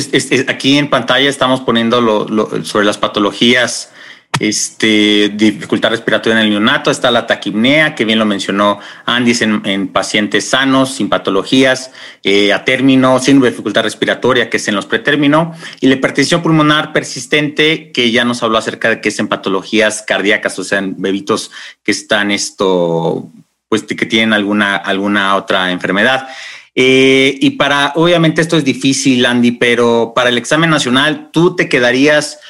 aquí 0.46 0.78
en 0.78 0.88
pantalla 0.88 1.28
estamos 1.28 1.62
poniendo 1.62 2.00
lo, 2.00 2.64
sobre 2.64 2.84
las 2.84 2.98
patologías 2.98 3.90
este, 4.42 5.28
dificultad 5.28 5.90
respiratoria 5.90 6.40
en 6.40 6.46
el 6.46 6.50
neonato, 6.50 6.90
está 6.90 7.12
la 7.12 7.28
taquipnea, 7.28 7.94
que 7.94 8.04
bien 8.04 8.18
lo 8.18 8.24
mencionó 8.24 8.80
Andy, 9.06 9.34
en, 9.40 9.86
pacientes 9.86 10.48
sanos, 10.48 10.96
sin 10.96 11.08
patologías, 11.08 11.92
eh, 12.24 12.52
a 12.52 12.64
término, 12.64 13.20
sin 13.20 13.40
dificultad 13.40 13.84
respiratoria, 13.84 14.50
que 14.50 14.56
es 14.56 14.66
en 14.66 14.74
los 14.74 14.86
pretérmino, 14.86 15.54
y 15.80 15.86
la 15.86 15.94
hipertensión 15.94 16.42
pulmonar 16.42 16.92
persistente, 16.92 17.92
que 17.92 18.10
ya 18.10 18.24
nos 18.24 18.42
habló 18.42 18.58
acerca 18.58 18.88
de 18.88 19.00
que 19.00 19.10
es 19.10 19.18
en 19.20 19.28
patologías 19.28 20.02
cardíacas, 20.02 20.58
o 20.58 20.64
sea, 20.64 20.80
en 20.80 21.00
bebitos 21.00 21.52
que 21.84 21.92
están 21.92 22.32
esto, 22.32 23.28
pues 23.68 23.84
que 23.84 24.06
tienen 24.06 24.32
alguna, 24.32 24.74
alguna 24.74 25.36
otra 25.36 25.70
enfermedad. 25.70 26.26
Eh, 26.74 27.38
y 27.40 27.50
para, 27.50 27.92
obviamente 27.94 28.40
esto 28.40 28.56
es 28.56 28.64
difícil, 28.64 29.24
Andy, 29.24 29.52
pero 29.52 30.14
para 30.16 30.30
el 30.30 30.38
examen 30.38 30.70
nacional, 30.70 31.30
tú 31.32 31.54
te 31.54 31.68
quedarías 31.68 32.40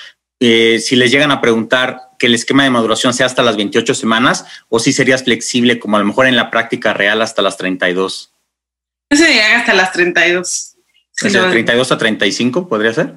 eh, 0.45 0.81
si 0.81 0.97
les 0.97 1.13
llegan 1.13 1.31
a 1.31 1.41
preguntar 1.41 2.01
que 2.19 2.27
el 2.27 2.35
esquema 2.35 2.65
de 2.65 2.71
maduración 2.71 3.15
sea 3.15 3.27
hasta 3.27 3.45
las 3.45 3.57
28 3.57 3.95
semanas 3.95 4.45
o 4.69 4.81
si 4.81 4.93
serías 4.93 5.23
flexible 5.23 5.79
como 5.79 5.97
a 5.97 6.01
lo 6.01 6.07
mejor 6.07 6.27
en 6.27 6.35
la 6.35 6.51
práctica 6.51 6.93
real 6.93 7.23
hasta 7.23 7.43
las 7.43 7.57
32? 7.57 8.33
Yo 9.11 9.17
sería 9.17 9.59
hasta 9.61 9.73
las 9.73 9.93
32. 9.93 10.75
¿De 11.23 11.31
32 11.31 11.93
a 11.93 11.99
35 11.99 12.69
podría 12.69 12.93
ser? 12.93 13.15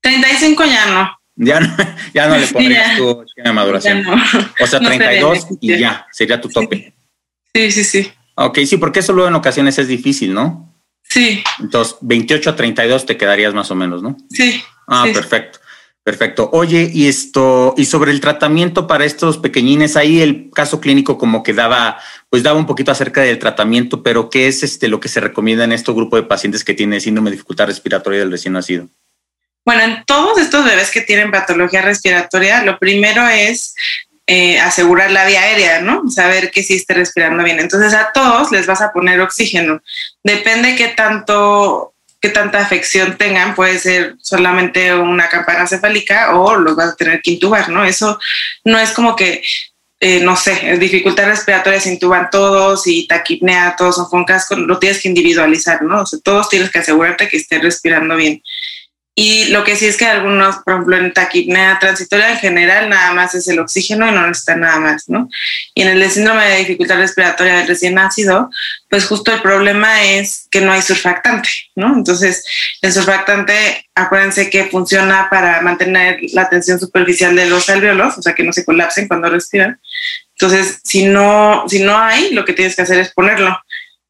35 0.00 0.64
ya 0.64 0.86
no. 0.86 1.20
Ya 1.34 1.60
no, 1.60 1.76
ya 2.14 2.26
no 2.26 2.38
le 2.38 2.46
pondrías 2.52 2.96
tu 2.96 3.22
esquema 3.22 3.48
de 3.48 3.52
maduración. 3.52 4.04
O 4.58 4.66
sea, 4.66 4.80
32 4.80 5.46
y 5.60 5.78
ya, 5.78 6.06
sería 6.10 6.40
tu 6.40 6.48
tope. 6.48 6.94
Sí, 7.54 7.70
sí, 7.70 7.84
sí. 7.84 8.12
Ok, 8.34 8.60
sí, 8.66 8.78
porque 8.78 9.00
eso 9.00 9.12
luego 9.12 9.28
en 9.28 9.34
ocasiones 9.34 9.78
es 9.78 9.88
difícil, 9.88 10.32
¿no? 10.32 10.74
Sí. 11.02 11.44
Entonces, 11.60 11.96
28 12.00 12.48
a 12.48 12.56
32 12.56 13.04
te 13.04 13.18
quedarías 13.18 13.52
más 13.52 13.70
o 13.70 13.74
menos, 13.74 14.02
¿no? 14.02 14.16
Sí. 14.30 14.62
Ah, 14.86 15.04
perfecto. 15.12 15.58
Perfecto. 16.06 16.50
Oye, 16.52 16.88
y 16.94 17.08
esto, 17.08 17.74
y 17.76 17.84
sobre 17.84 18.12
el 18.12 18.20
tratamiento 18.20 18.86
para 18.86 19.04
estos 19.04 19.38
pequeñines, 19.38 19.96
ahí 19.96 20.20
el 20.20 20.52
caso 20.54 20.80
clínico 20.80 21.18
como 21.18 21.42
que 21.42 21.52
daba, 21.52 21.98
pues 22.30 22.44
daba 22.44 22.56
un 22.56 22.66
poquito 22.66 22.92
acerca 22.92 23.22
del 23.22 23.40
tratamiento, 23.40 24.04
pero 24.04 24.30
¿qué 24.30 24.46
es 24.46 24.62
este 24.62 24.86
lo 24.86 25.00
que 25.00 25.08
se 25.08 25.18
recomienda 25.18 25.64
en 25.64 25.72
este 25.72 25.90
grupo 25.90 26.14
de 26.14 26.22
pacientes 26.22 26.62
que 26.62 26.74
tienen 26.74 27.00
síndrome 27.00 27.30
de 27.30 27.34
dificultad 27.34 27.66
respiratoria 27.66 28.20
del 28.20 28.30
recién 28.30 28.52
nacido? 28.52 28.86
Bueno, 29.64 29.82
en 29.82 30.04
todos 30.04 30.38
estos 30.38 30.64
bebés 30.64 30.92
que 30.92 31.00
tienen 31.00 31.32
patología 31.32 31.82
respiratoria, 31.82 32.62
lo 32.62 32.78
primero 32.78 33.26
es 33.26 33.74
eh, 34.28 34.60
asegurar 34.60 35.10
la 35.10 35.26
vía 35.26 35.40
aérea, 35.40 35.80
¿no? 35.80 36.08
Saber 36.08 36.52
que 36.52 36.62
sí 36.62 36.74
esté 36.74 36.94
respirando 36.94 37.42
bien. 37.42 37.58
Entonces 37.58 37.92
a 37.94 38.12
todos 38.14 38.52
les 38.52 38.68
vas 38.68 38.80
a 38.80 38.92
poner 38.92 39.20
oxígeno. 39.20 39.82
Depende 40.22 40.76
qué 40.76 40.86
tanto 40.86 41.95
tanta 42.30 42.60
afección 42.60 43.16
tengan, 43.16 43.54
puede 43.54 43.78
ser 43.78 44.14
solamente 44.20 44.94
una 44.94 45.28
campana 45.28 45.66
cefálica 45.66 46.36
o 46.36 46.56
los 46.56 46.76
vas 46.76 46.92
a 46.92 46.96
tener 46.96 47.20
que 47.22 47.32
intubar, 47.32 47.68
¿no? 47.68 47.84
Eso 47.84 48.18
no 48.64 48.78
es 48.78 48.92
como 48.92 49.16
que, 49.16 49.42
eh, 50.00 50.20
no 50.20 50.36
sé, 50.36 50.76
dificultad 50.78 51.26
respiratoria 51.26 51.80
se 51.80 51.92
intuban 51.92 52.28
todos 52.30 52.86
y 52.86 53.06
taquipnea 53.06 53.76
todos 53.76 53.96
son 53.96 54.06
con 54.06 54.24
casco, 54.24 54.56
lo 54.56 54.78
tienes 54.78 55.00
que 55.00 55.08
individualizar, 55.08 55.82
¿no? 55.82 56.02
O 56.02 56.06
sea, 56.06 56.18
todos 56.22 56.48
tienes 56.48 56.70
que 56.70 56.78
asegurarte 56.78 57.28
que 57.28 57.38
estén 57.38 57.62
respirando 57.62 58.16
bien. 58.16 58.42
Y 59.18 59.46
lo 59.46 59.64
que 59.64 59.76
sí 59.76 59.86
es 59.86 59.96
que 59.96 60.04
algunos, 60.04 60.56
por 60.56 60.74
ejemplo, 60.74 60.98
en 60.98 61.14
taquipnea 61.14 61.78
transitoria 61.78 62.32
en 62.32 62.36
general 62.36 62.90
nada 62.90 63.14
más 63.14 63.34
es 63.34 63.48
el 63.48 63.58
oxígeno 63.58 64.06
y 64.06 64.12
no 64.12 64.26
necesita 64.26 64.56
nada 64.56 64.78
más, 64.78 65.08
¿no? 65.08 65.30
Y 65.74 65.80
en 65.80 65.88
el 65.88 66.10
síndrome 66.10 66.46
de 66.46 66.58
dificultad 66.58 66.98
respiratoria 66.98 67.56
del 67.56 67.66
recién 67.66 67.94
nacido, 67.94 68.50
pues 68.90 69.06
justo 69.06 69.32
el 69.32 69.40
problema 69.40 70.04
es 70.04 70.46
que 70.50 70.60
no 70.60 70.70
hay 70.70 70.82
surfactante, 70.82 71.48
¿no? 71.74 71.96
Entonces, 71.96 72.44
el 72.82 72.92
surfactante, 72.92 73.88
acuérdense 73.94 74.50
que 74.50 74.66
funciona 74.66 75.28
para 75.30 75.62
mantener 75.62 76.18
la 76.34 76.50
tensión 76.50 76.78
superficial 76.78 77.34
de 77.34 77.46
los 77.46 77.70
alveolos, 77.70 78.18
o 78.18 78.22
sea, 78.22 78.34
que 78.34 78.44
no 78.44 78.52
se 78.52 78.66
colapsen 78.66 79.08
cuando 79.08 79.30
respiran. 79.30 79.80
Entonces, 80.32 80.80
si 80.84 81.06
no, 81.06 81.64
si 81.68 81.82
no 81.82 81.96
hay, 81.96 82.34
lo 82.34 82.44
que 82.44 82.52
tienes 82.52 82.76
que 82.76 82.82
hacer 82.82 82.98
es 82.98 83.14
ponerlo. 83.14 83.58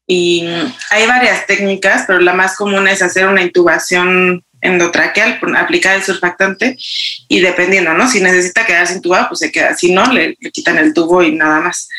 Y 0.05 0.45
hay 0.89 1.07
varias 1.07 1.47
técnicas, 1.47 2.03
pero 2.07 2.19
la 2.19 2.33
más 2.33 2.57
común 2.57 2.89
es 2.89 3.01
hacer 3.01 3.25
una 3.25 3.41
intubación 3.41 4.43
endotraqueal, 4.67 5.39
aplicar 5.55 5.95
el 5.95 6.03
surfactante 6.03 6.77
y 7.27 7.39
dependiendo, 7.39 7.93
¿no? 7.93 8.09
Si 8.09 8.21
necesita 8.21 8.65
quedarse 8.65 8.95
intubado, 8.95 9.29
pues 9.29 9.39
se 9.39 9.51
queda. 9.51 9.75
Si 9.75 9.91
no, 9.91 10.05
le, 10.11 10.35
quitan 10.51 10.77
el 10.77 10.93
tubo 10.93 11.23
y 11.23 11.31
nada 11.31 11.61
más. 11.61 11.89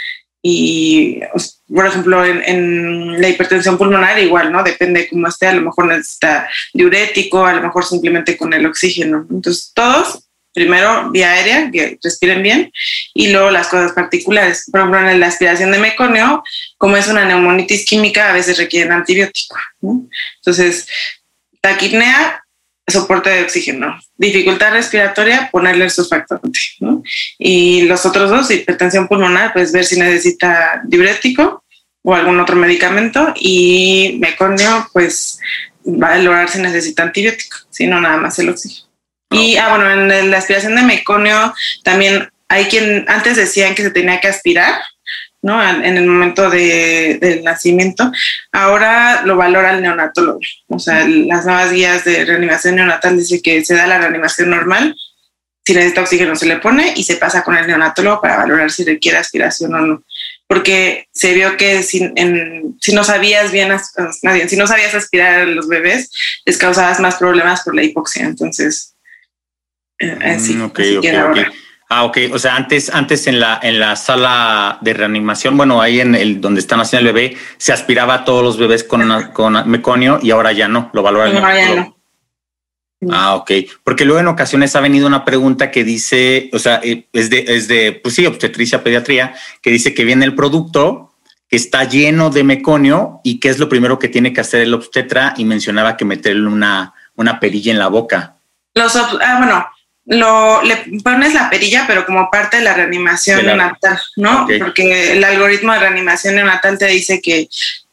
Y, 0.42 1.20
por 1.74 1.86
ejemplo, 1.86 2.24
en, 2.24 3.20
la 3.20 3.28
hipertensión 3.28 3.76
pulmonar 3.76 4.18
igual, 4.18 4.52
¿no? 4.52 4.62
Depende 4.62 5.08
cómo 5.08 5.26
esté, 5.26 5.48
a 5.48 5.52
lo 5.52 5.62
mejor 5.62 5.86
necesita 5.86 6.48
diurético, 6.72 7.44
a 7.44 7.54
lo 7.54 7.62
mejor 7.62 7.84
simplemente 7.84 8.36
con 8.36 8.52
el 8.52 8.64
oxígeno. 8.66 9.26
Entonces, 9.30 9.72
todos, 9.74 10.24
primero 10.54 11.10
vía 11.10 11.32
aérea, 11.32 11.70
que 11.70 11.98
respiren 12.02 12.42
bien, 12.42 12.72
y 13.14 13.28
luego 13.32 13.50
las 13.50 13.66
cosas 13.68 13.92
particulares. 13.92 14.68
Por 14.70 14.80
ejemplo, 14.80 15.08
en 15.08 15.20
la 15.20 15.26
aspiración 15.26 15.72
de 15.72 15.78
meconio, 15.78 16.42
como 16.76 16.96
es 16.96 17.08
una 17.08 17.24
neumonitis 17.24 17.84
química, 17.84 18.30
a 18.30 18.32
veces 18.32 18.58
requieren 18.58 18.92
antibiótico. 18.92 19.56
Entonces, 20.36 20.86
taquipnea, 21.60 22.44
soporte 22.88 23.30
de 23.30 23.42
oxígeno. 23.42 23.98
Dificultad 24.16 24.72
respiratoria, 24.72 25.48
ponerle 25.50 25.84
el 25.84 25.90
surfactante. 25.90 26.58
¿no? 26.80 27.02
Y 27.38 27.82
los 27.82 28.04
otros 28.06 28.30
dos, 28.30 28.50
hipertensión 28.50 29.08
pulmonar, 29.08 29.52
pues 29.52 29.72
ver 29.72 29.84
si 29.84 29.98
necesita 29.98 30.82
diurético 30.84 31.64
o 32.02 32.14
algún 32.14 32.40
otro 32.40 32.56
medicamento. 32.56 33.32
Y 33.36 34.16
meconio, 34.20 34.88
pues 34.92 35.38
va 35.86 36.08
a 36.08 36.16
valorar 36.16 36.48
si 36.48 36.60
necesita 36.60 37.02
antibiótico, 37.02 37.56
si 37.70 37.86
no 37.86 38.00
nada 38.00 38.16
más 38.16 38.38
el 38.38 38.50
oxígeno. 38.50 38.88
Y, 39.30 39.56
ah, 39.56 39.68
bueno, 39.70 39.90
en 39.90 40.30
la 40.30 40.38
aspiración 40.38 40.74
de 40.74 40.82
meconio 40.82 41.54
también 41.84 42.30
hay 42.48 42.64
quien 42.64 43.04
antes 43.08 43.36
decían 43.36 43.74
que 43.74 43.82
se 43.82 43.90
tenía 43.90 44.20
que 44.20 44.28
aspirar, 44.28 44.80
¿no? 45.42 45.62
En 45.62 45.96
el 45.96 46.06
momento 46.06 46.50
de, 46.50 47.18
del 47.20 47.44
nacimiento. 47.44 48.10
Ahora 48.52 49.22
lo 49.24 49.36
valora 49.36 49.74
el 49.74 49.82
neonatólogo. 49.82 50.40
O 50.68 50.78
sea, 50.78 51.06
las 51.06 51.46
nuevas 51.46 51.72
guías 51.72 52.04
de 52.04 52.24
reanimación 52.24 52.76
neonatal 52.76 53.16
dicen 53.16 53.40
que 53.42 53.64
se 53.64 53.74
da 53.74 53.86
la 53.86 53.98
reanimación 53.98 54.50
normal, 54.50 54.96
si 55.64 55.74
necesita 55.74 56.00
oxígeno 56.00 56.34
se 56.34 56.46
le 56.46 56.56
pone 56.56 56.94
y 56.96 57.04
se 57.04 57.16
pasa 57.16 57.44
con 57.44 57.54
el 57.54 57.66
neonatólogo 57.66 58.22
para 58.22 58.38
valorar 58.38 58.70
si 58.70 58.84
requiere 58.84 59.18
aspiración 59.18 59.74
o 59.74 59.80
no. 59.80 60.02
Porque 60.46 61.08
se 61.12 61.34
vio 61.34 61.58
que 61.58 61.82
si, 61.82 62.10
si 62.80 62.94
no 62.94 63.04
sabías 63.04 63.52
bien, 63.52 63.76
si 64.48 64.56
no 64.56 64.66
sabías 64.66 64.94
aspirar 64.94 65.40
a 65.40 65.44
los 65.44 65.68
bebés, 65.68 66.10
les 66.46 66.56
causabas 66.56 67.00
más 67.00 67.16
problemas 67.16 67.60
por 67.60 67.74
la 67.74 67.82
hipoxia. 67.82 68.24
Entonces, 68.24 68.94
eh, 69.98 70.16
así, 70.22 70.54
mm, 70.54 70.72
Ah, 71.90 72.04
ok. 72.04 72.18
O 72.32 72.38
sea, 72.38 72.56
antes, 72.56 72.90
antes 72.90 73.26
en 73.26 73.40
la, 73.40 73.58
en 73.62 73.80
la 73.80 73.96
sala 73.96 74.78
de 74.82 74.92
reanimación, 74.92 75.56
bueno, 75.56 75.80
ahí 75.80 76.00
en 76.00 76.14
el 76.14 76.40
donde 76.40 76.60
están 76.60 76.80
haciendo 76.80 77.08
el 77.08 77.14
bebé, 77.14 77.36
se 77.56 77.72
aspiraba 77.72 78.14
a 78.14 78.24
todos 78.24 78.42
los 78.42 78.58
bebés 78.58 78.84
con, 78.84 79.30
con 79.32 79.70
meconio 79.70 80.18
y 80.22 80.30
ahora 80.30 80.52
ya 80.52 80.68
no, 80.68 80.90
lo 80.92 81.02
valoran. 81.02 81.34
No, 81.34 81.98
Ah, 83.10 83.36
ok. 83.36 83.52
Porque 83.84 84.04
luego 84.04 84.20
en 84.20 84.26
ocasiones 84.26 84.74
ha 84.74 84.80
venido 84.80 85.06
una 85.06 85.24
pregunta 85.24 85.70
que 85.70 85.84
dice, 85.84 86.50
o 86.52 86.58
sea, 86.58 86.80
eh, 86.82 87.06
es 87.12 87.30
de, 87.30 87.44
es 87.46 87.68
de, 87.68 87.92
pues 87.92 88.14
sí, 88.14 88.26
obstetricia, 88.26 88.82
pediatría, 88.82 89.34
que 89.62 89.70
dice 89.70 89.94
que 89.94 90.04
viene 90.04 90.24
el 90.24 90.34
producto 90.34 91.14
que 91.48 91.56
está 91.56 91.84
lleno 91.84 92.30
de 92.30 92.44
meconio 92.44 93.20
y 93.24 93.40
qué 93.40 93.48
es 93.48 93.58
lo 93.58 93.68
primero 93.68 93.98
que 93.98 94.08
tiene 94.08 94.32
que 94.32 94.40
hacer 94.40 94.60
el 94.60 94.74
obstetra 94.74 95.34
y 95.36 95.44
mencionaba 95.44 95.96
que 95.96 96.04
meterle 96.04 96.48
una, 96.48 96.92
una 97.14 97.40
perilla 97.40 97.72
en 97.72 97.78
la 97.78 97.88
boca. 97.88 98.36
Los, 98.74 98.96
ah, 98.96 99.36
bueno, 99.38 99.64
lo, 100.08 100.62
le 100.62 100.76
pones 101.04 101.34
la 101.34 101.50
perilla, 101.50 101.84
pero 101.86 102.06
como 102.06 102.30
parte 102.30 102.58
de 102.58 102.62
la 102.62 102.74
reanimación 102.74 103.44
neonatal, 103.44 104.00
¿no? 104.16 104.48
Porque 104.58 105.12
el 105.12 105.22
algoritmo 105.22 105.72
de 105.72 105.80
reanimación 105.80 106.34
neonatal 106.34 106.78
te 106.78 106.86
dice 106.86 107.20
que 107.20 107.48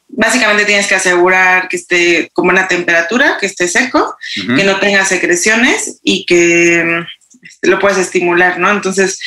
básicamente 0.07 0.63
tienes 0.63 0.88
que 0.88 0.95
asegurar 0.95 1.67
que 1.67 1.75
esté 1.75 2.29
como 2.34 2.51
una 2.51 2.69
temperatura, 2.69 3.38
que 3.38 3.48
esté 3.48 3.67
seco, 3.67 4.15
que 4.34 4.63
no 4.63 4.77
tenga 4.79 5.03
secreciones 5.03 6.00
y 6.03 6.25
que 6.25 7.05
este, 7.41 7.67
lo 7.67 7.79
puedes 7.79 7.98
estimular, 7.98 8.60
¿no? 8.60 8.72
Entonces, 8.72 9.19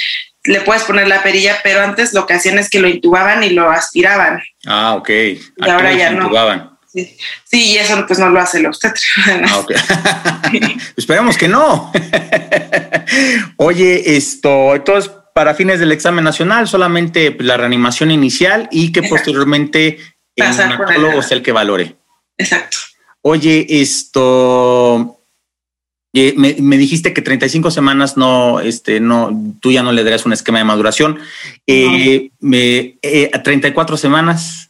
le 0.44 0.62
puedes 0.62 0.84
poner 0.84 1.08
la 1.08 1.22
perilla, 1.22 1.58
pero 1.62 1.82
antes 1.82 2.14
lo 2.14 2.26
que 2.26 2.34
hacían 2.34 2.58
es 2.58 2.70
que 2.70 2.80
lo 2.80 2.88
intubaban 2.88 3.42
y 3.44 3.50
lo 3.50 3.70
aspiraban. 3.70 4.42
Ah, 4.66 4.94
ok. 4.94 5.10
Y 5.10 5.68
ahora 5.68 5.92
ya 5.92 6.10
no. 6.10 6.77
Sí. 6.92 7.16
sí, 7.44 7.72
y 7.72 7.76
eso 7.76 8.04
pues 8.06 8.18
no 8.18 8.30
lo 8.30 8.40
hace 8.40 8.58
el 8.58 8.66
obstetra. 8.66 9.00
Ah, 9.48 9.58
okay. 9.58 9.76
Esperemos 10.96 11.36
que 11.36 11.48
no. 11.48 11.92
Oye, 13.56 14.16
esto, 14.16 14.74
entonces, 14.74 15.10
para 15.34 15.54
fines 15.54 15.80
del 15.80 15.92
examen 15.92 16.24
nacional, 16.24 16.66
solamente 16.66 17.36
la 17.40 17.56
reanimación 17.56 18.10
inicial 18.10 18.68
y 18.72 18.90
que 18.90 19.02
posteriormente 19.02 19.98
el 20.34 20.54
sea 20.54 20.78
el 21.30 21.42
que 21.42 21.52
valore. 21.52 21.96
Exacto. 22.36 22.78
Oye, 23.22 23.66
esto, 23.68 25.18
eh, 26.14 26.34
me, 26.36 26.76
dijiste 26.76 27.12
que 27.12 27.22
35 27.22 27.70
semanas 27.70 28.16
no, 28.16 28.60
este, 28.60 29.00
no, 29.00 29.54
tú 29.60 29.70
ya 29.70 29.82
no 29.82 29.92
le 29.92 30.04
darías 30.04 30.24
un 30.24 30.32
esquema 30.32 30.58
de 30.58 30.64
maduración. 30.64 31.18
Eh, 31.66 32.30
me, 32.40 32.98
34 33.02 33.94
eh, 33.94 33.98
semanas. 33.98 34.67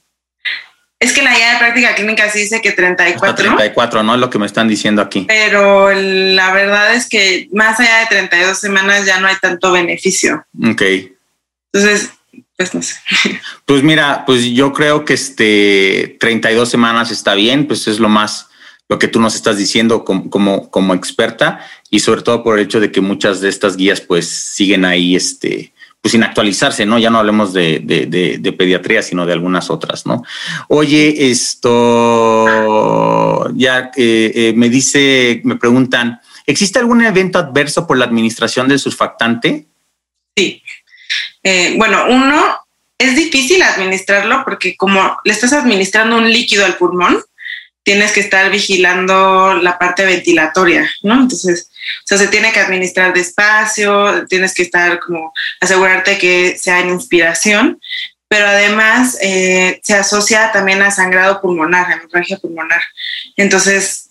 Es 1.00 1.12
que 1.12 1.23
la 1.23 1.35
guía 1.35 1.52
de 1.52 1.59
práctica 1.59 1.95
clínica 1.95 2.28
sí 2.28 2.40
dice 2.40 2.61
que 2.61 2.73
34. 2.73 3.45
34, 3.45 4.02
¿no? 4.02 4.14
Es 4.14 4.21
lo 4.21 4.31
que 4.31 4.38
me 4.38 4.47
están 4.47 4.67
diciendo 4.67 5.00
aquí. 5.00 5.25
Pero 5.28 5.93
la 5.93 6.52
verdad 6.52 6.95
es 6.95 7.09
que 7.09 7.49
más 7.52 7.78
allá 7.78 8.00
de 8.00 8.07
32 8.07 8.59
semanas 8.59 9.07
ya 9.07 9.21
no 9.21 9.28
hay 9.28 9.37
tanto 9.40 9.71
beneficio. 9.71 10.45
Ok. 10.61 10.83
Entonces, 11.73 12.11
pues 12.57 12.75
no 12.75 12.83
sé. 12.83 12.97
Pues 13.64 13.83
mira, 13.83 14.25
pues 14.26 14.45
yo 14.47 14.73
creo 14.73 15.05
que 15.05 15.14
este 15.14 16.17
32 16.19 16.69
semanas 16.69 17.12
está 17.12 17.35
bien, 17.35 17.67
pues 17.67 17.87
es 17.87 18.00
lo 18.00 18.09
más 18.09 18.49
lo 18.88 18.99
que 18.99 19.07
tú 19.07 19.21
nos 19.21 19.35
estás 19.35 19.59
diciendo 19.59 20.05
como, 20.05 20.31
como, 20.31 20.71
como, 20.71 20.95
experta 20.95 21.61
y 21.90 22.00
sobre 22.00 22.23
todo 22.23 22.43
por 22.43 22.59
el 22.59 22.64
hecho 22.64 22.81
de 22.81 22.90
que 22.90 23.02
muchas 23.02 23.43
de 23.43 23.50
estas 23.50 23.76
guías 23.76 24.00
pues 24.00 24.26
siguen 24.28 24.87
ahí 24.87 25.14
este 25.14 25.75
pues 26.00 26.12
sin 26.12 26.23
actualizarse, 26.23 26.87
¿no? 26.87 26.99
Ya 26.99 27.11
no 27.11 27.19
hablemos 27.19 27.52
de, 27.52 27.81
de, 27.83 28.07
de, 28.38 28.52
pediatría, 28.52 29.02
sino 29.02 29.26
de 29.26 29.33
algunas 29.33 29.69
otras, 29.69 30.07
¿no? 30.07 30.23
Oye, 30.69 31.31
esto 31.31 32.49
ya 33.55 33.90
eh, 33.97 34.33
eh, 34.35 34.52
me 34.57 34.69
dice, 34.69 35.40
me 35.45 35.57
preguntan, 35.57 36.21
¿existe 36.47 36.78
algún 36.78 37.02
evento 37.05 37.38
adverso 37.38 37.87
por 37.87 37.99
la 37.99 38.05
administración 38.05 38.69
del 38.69 38.78
surfactante? 38.78 39.67
Sí. 40.37 40.62
Eh, 41.43 41.75
bueno, 41.76 42.05
uno, 42.09 42.59
es 42.97 43.17
difícil 43.17 43.62
administrarlo 43.62 44.45
porque 44.45 44.76
como 44.76 45.19
le 45.25 45.33
estás 45.33 45.52
administrando 45.52 46.17
un 46.17 46.31
líquido 46.31 46.64
al 46.64 46.76
pulmón, 46.76 47.21
tienes 47.83 48.12
que 48.12 48.21
estar 48.21 48.50
vigilando 48.50 49.55
la 49.55 49.78
parte 49.78 50.05
ventilatoria, 50.05 50.88
¿no? 51.02 51.14
Entonces, 51.14 51.71
o 52.04 52.07
sea, 52.07 52.18
se 52.18 52.28
tiene 52.28 52.52
que 52.52 52.61
administrar 52.61 53.12
despacio, 53.12 54.26
tienes 54.28 54.54
que 54.54 54.62
estar 54.62 54.99
como 55.00 55.33
asegurarte 55.61 56.18
que 56.18 56.57
sea 56.59 56.80
en 56.80 56.90
inspiración, 56.90 57.80
pero 58.28 58.47
además 58.47 59.18
eh, 59.23 59.80
se 59.83 59.95
asocia 59.95 60.52
también 60.52 60.83
a 60.83 60.90
sangrado 60.90 61.40
pulmonar, 61.40 61.90
a 61.90 61.95
hemorragia 61.95 62.38
pulmonar. 62.38 62.83
Entonces, 63.37 64.11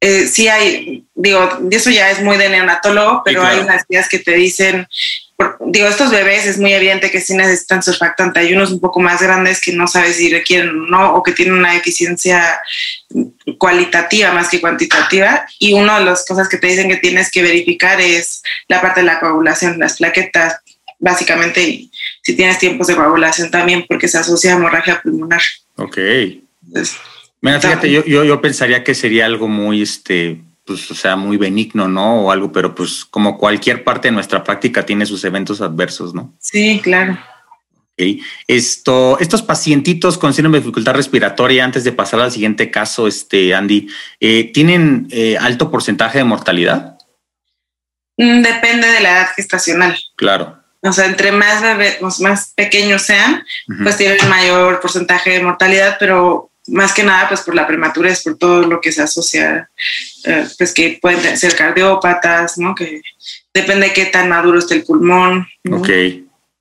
eh, 0.00 0.26
sí 0.26 0.48
hay, 0.48 1.06
digo, 1.14 1.58
eso 1.70 1.90
ya 1.90 2.10
es 2.10 2.20
muy 2.20 2.36
de 2.36 2.50
neonatólogo, 2.50 3.22
pero 3.24 3.42
hay 3.42 3.60
unas 3.60 3.84
guías 3.88 4.08
que 4.08 4.18
te 4.18 4.32
dicen 4.32 4.86
digo, 5.66 5.88
estos 5.88 6.10
bebés 6.10 6.46
es 6.46 6.58
muy 6.58 6.72
evidente 6.72 7.10
que 7.10 7.20
sí 7.20 7.34
necesitan 7.34 7.82
surfactante. 7.82 8.40
Hay 8.40 8.54
unos 8.54 8.70
un 8.70 8.80
poco 8.80 9.00
más 9.00 9.20
grandes 9.20 9.60
que 9.60 9.72
no 9.72 9.86
sabes 9.86 10.16
si 10.16 10.32
requieren 10.32 10.70
o 10.70 10.86
no, 10.86 11.14
o 11.14 11.22
que 11.22 11.32
tienen 11.32 11.54
una 11.54 11.76
eficiencia 11.76 12.60
cualitativa 13.58 14.32
más 14.32 14.48
que 14.48 14.60
cuantitativa. 14.60 15.46
Y 15.58 15.74
una 15.74 15.98
de 15.98 16.04
las 16.04 16.24
cosas 16.24 16.48
que 16.48 16.58
te 16.58 16.68
dicen 16.68 16.88
que 16.88 16.96
tienes 16.96 17.30
que 17.30 17.42
verificar 17.42 18.00
es 18.00 18.42
la 18.68 18.80
parte 18.80 19.00
de 19.00 19.06
la 19.06 19.20
coagulación, 19.20 19.78
las 19.78 19.96
plaquetas, 19.96 20.56
básicamente, 20.98 21.62
y 21.62 21.90
si 22.22 22.34
tienes 22.34 22.58
tiempos 22.58 22.86
de 22.86 22.96
coagulación 22.96 23.50
también, 23.50 23.84
porque 23.88 24.08
se 24.08 24.18
asocia 24.18 24.52
a 24.52 24.56
hemorragia 24.56 25.00
pulmonar. 25.02 25.42
Ok. 25.76 25.98
Mira, 27.40 27.60
fíjate, 27.60 27.90
yo, 27.90 28.04
yo, 28.04 28.24
yo 28.24 28.40
pensaría 28.40 28.82
que 28.84 28.94
sería 28.94 29.26
algo 29.26 29.48
muy, 29.48 29.82
este, 29.82 30.40
pues, 30.64 30.90
o 30.90 30.94
sea, 30.94 31.16
muy 31.16 31.36
benigno, 31.36 31.88
¿no? 31.88 32.22
O 32.22 32.30
algo, 32.30 32.50
pero 32.50 32.74
pues 32.74 33.04
como 33.04 33.38
cualquier 33.38 33.84
parte 33.84 34.08
de 34.08 34.12
nuestra 34.12 34.42
práctica 34.42 34.86
tiene 34.86 35.06
sus 35.06 35.24
eventos 35.24 35.60
adversos, 35.60 36.14
¿no? 36.14 36.34
Sí, 36.38 36.80
claro. 36.82 37.18
Okay. 37.92 38.22
Esto, 38.48 39.18
estos 39.20 39.42
pacientitos 39.42 40.18
con 40.18 40.34
síndrome 40.34 40.58
de 40.58 40.62
dificultad 40.62 40.94
respiratoria, 40.94 41.64
antes 41.64 41.84
de 41.84 41.92
pasar 41.92 42.20
al 42.20 42.32
siguiente 42.32 42.70
caso, 42.70 43.06
este, 43.06 43.54
Andy, 43.54 43.88
eh, 44.20 44.50
¿tienen 44.52 45.06
eh, 45.10 45.36
alto 45.38 45.70
porcentaje 45.70 46.18
de 46.18 46.24
mortalidad? 46.24 46.98
Mm, 48.16 48.42
depende 48.42 48.88
de 48.88 49.00
la 49.00 49.10
edad 49.12 49.28
gestacional. 49.36 49.96
Claro. 50.16 50.60
O 50.82 50.92
sea, 50.92 51.06
entre 51.06 51.32
más 51.32 51.62
bebés, 51.62 51.98
más 52.20 52.52
pequeños 52.54 53.02
sean, 53.02 53.42
pues 53.82 53.96
tienen 53.96 54.28
mayor 54.28 54.80
porcentaje 54.80 55.30
de 55.30 55.42
mortalidad, 55.42 55.96
pero 55.98 56.50
más 56.68 56.92
que 56.92 57.04
nada 57.04 57.28
pues 57.28 57.42
por 57.42 57.54
la 57.54 57.66
prematurez, 57.66 58.22
por 58.22 58.36
todo 58.38 58.62
lo 58.62 58.80
que 58.80 58.92
se 58.92 59.02
asocia, 59.02 59.70
eh, 60.24 60.46
pues 60.56 60.72
que 60.72 60.98
pueden 61.00 61.36
ser 61.36 61.54
cardiópatas, 61.54 62.58
¿no? 62.58 62.74
Que 62.74 63.02
depende 63.52 63.88
de 63.88 63.92
qué 63.92 64.06
tan 64.06 64.28
maduro 64.28 64.58
esté 64.58 64.74
el 64.74 64.84
pulmón. 64.84 65.46
Ok. 65.70 65.88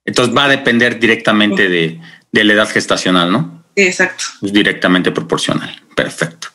Entonces 0.06 0.36
va 0.36 0.46
a 0.46 0.50
depender 0.50 1.00
directamente 1.00 1.70
de, 1.70 2.00
la 2.32 2.54
edad 2.54 2.70
gestacional, 2.70 3.32
¿no? 3.32 3.64
Sí, 3.76 3.84
exacto. 3.84 4.26
Es 4.42 4.52
directamente 4.52 5.12
proporcional. 5.12 5.82
Perfecto. 5.96 6.50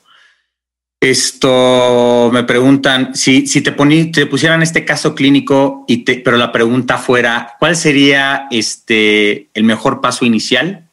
Esto 1.00 2.30
me 2.32 2.42
preguntan 2.42 3.14
si, 3.14 3.46
si 3.46 3.62
te, 3.62 3.70
te 4.12 4.26
pusieran 4.26 4.62
este 4.62 4.84
caso 4.84 5.14
clínico, 5.14 5.84
y 5.86 5.98
te, 5.98 6.16
pero 6.16 6.36
la 6.36 6.50
pregunta 6.50 6.98
fuera, 6.98 7.54
¿cuál 7.60 7.76
sería 7.76 8.48
este, 8.50 9.48
el 9.54 9.62
mejor 9.62 10.00
paso 10.00 10.24
inicial 10.24 10.87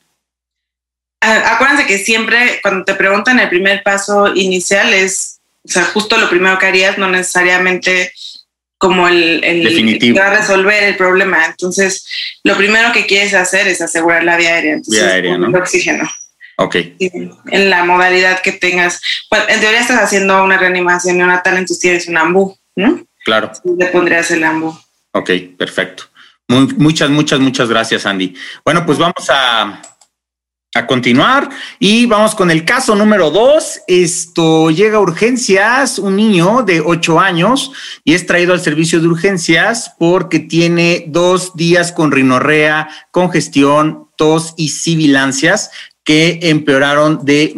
acuérdense 1.25 1.85
que 1.85 1.97
siempre 1.97 2.59
cuando 2.61 2.85
te 2.85 2.95
preguntan 2.95 3.39
el 3.39 3.49
primer 3.49 3.83
paso 3.83 4.33
inicial 4.35 4.93
es, 4.93 5.39
o 5.63 5.69
sea, 5.69 5.85
justo 5.85 6.17
lo 6.17 6.29
primero 6.29 6.57
que 6.59 6.67
harías, 6.67 6.97
no 6.97 7.09
necesariamente 7.09 8.13
como 8.77 9.07
el, 9.07 9.43
el 9.43 9.99
que 9.99 10.13
va 10.13 10.27
a 10.27 10.37
resolver 10.37 10.83
el 10.83 10.95
problema. 10.95 11.45
Entonces, 11.45 12.05
lo 12.43 12.55
primero 12.55 12.91
que 12.91 13.05
quieres 13.05 13.33
hacer 13.33 13.67
es 13.67 13.81
asegurar 13.81 14.23
la 14.23 14.37
vía 14.37 14.53
aérea. 14.53 14.73
Entonces, 14.73 15.03
vía 15.03 15.13
aérea, 15.13 15.37
¿no? 15.37 15.47
El 15.47 15.55
oxígeno. 15.55 16.09
Ok. 16.57 16.75
En 16.99 17.69
la 17.69 17.83
modalidad 17.83 18.41
que 18.41 18.53
tengas. 18.53 19.01
Bueno, 19.29 19.45
en 19.49 19.59
teoría 19.59 19.79
estás 19.79 20.01
haciendo 20.01 20.43
una 20.43 20.57
reanimación 20.57 21.17
neonatal, 21.17 21.53
entonces 21.53 21.79
tienes 21.79 22.07
un 22.07 22.17
ambú, 22.17 22.57
¿no? 22.75 23.05
Claro. 23.23 23.51
Le 23.77 23.87
pondrías 23.87 24.29
el 24.31 24.43
ambú. 24.43 24.77
Ok, 25.11 25.31
perfecto. 25.57 26.03
muchas, 26.47 27.09
muchas, 27.09 27.39
muchas 27.39 27.69
gracias, 27.69 28.05
Andy. 28.05 28.35
Bueno, 28.63 28.85
pues 28.85 28.97
vamos 28.97 29.29
a 29.29 29.81
a 30.75 30.85
continuar 30.87 31.49
y 31.79 32.05
vamos 32.05 32.35
con 32.35 32.51
el 32.51 32.65
caso 32.65 32.95
número 32.95 33.31
dos. 33.31 33.79
Esto 33.87 34.69
llega 34.69 34.97
a 34.97 35.01
urgencias, 35.01 35.97
un 35.97 36.17
niño 36.17 36.63
de 36.63 36.81
ocho 36.81 37.19
años 37.19 37.71
y 38.03 38.13
es 38.13 38.27
traído 38.27 38.51
al 38.51 38.59
servicio 38.59 38.99
de 38.99 39.07
urgencias 39.07 39.93
porque 39.97 40.39
tiene 40.39 41.05
dos 41.07 41.55
días 41.55 41.93
con 41.93 42.11
rinorrea, 42.11 42.89
congestión, 43.11 44.09
tos 44.17 44.53
y 44.57 44.69
sibilancias 44.69 45.71
que 46.03 46.39
empeoraron 46.43 47.23
de, 47.23 47.55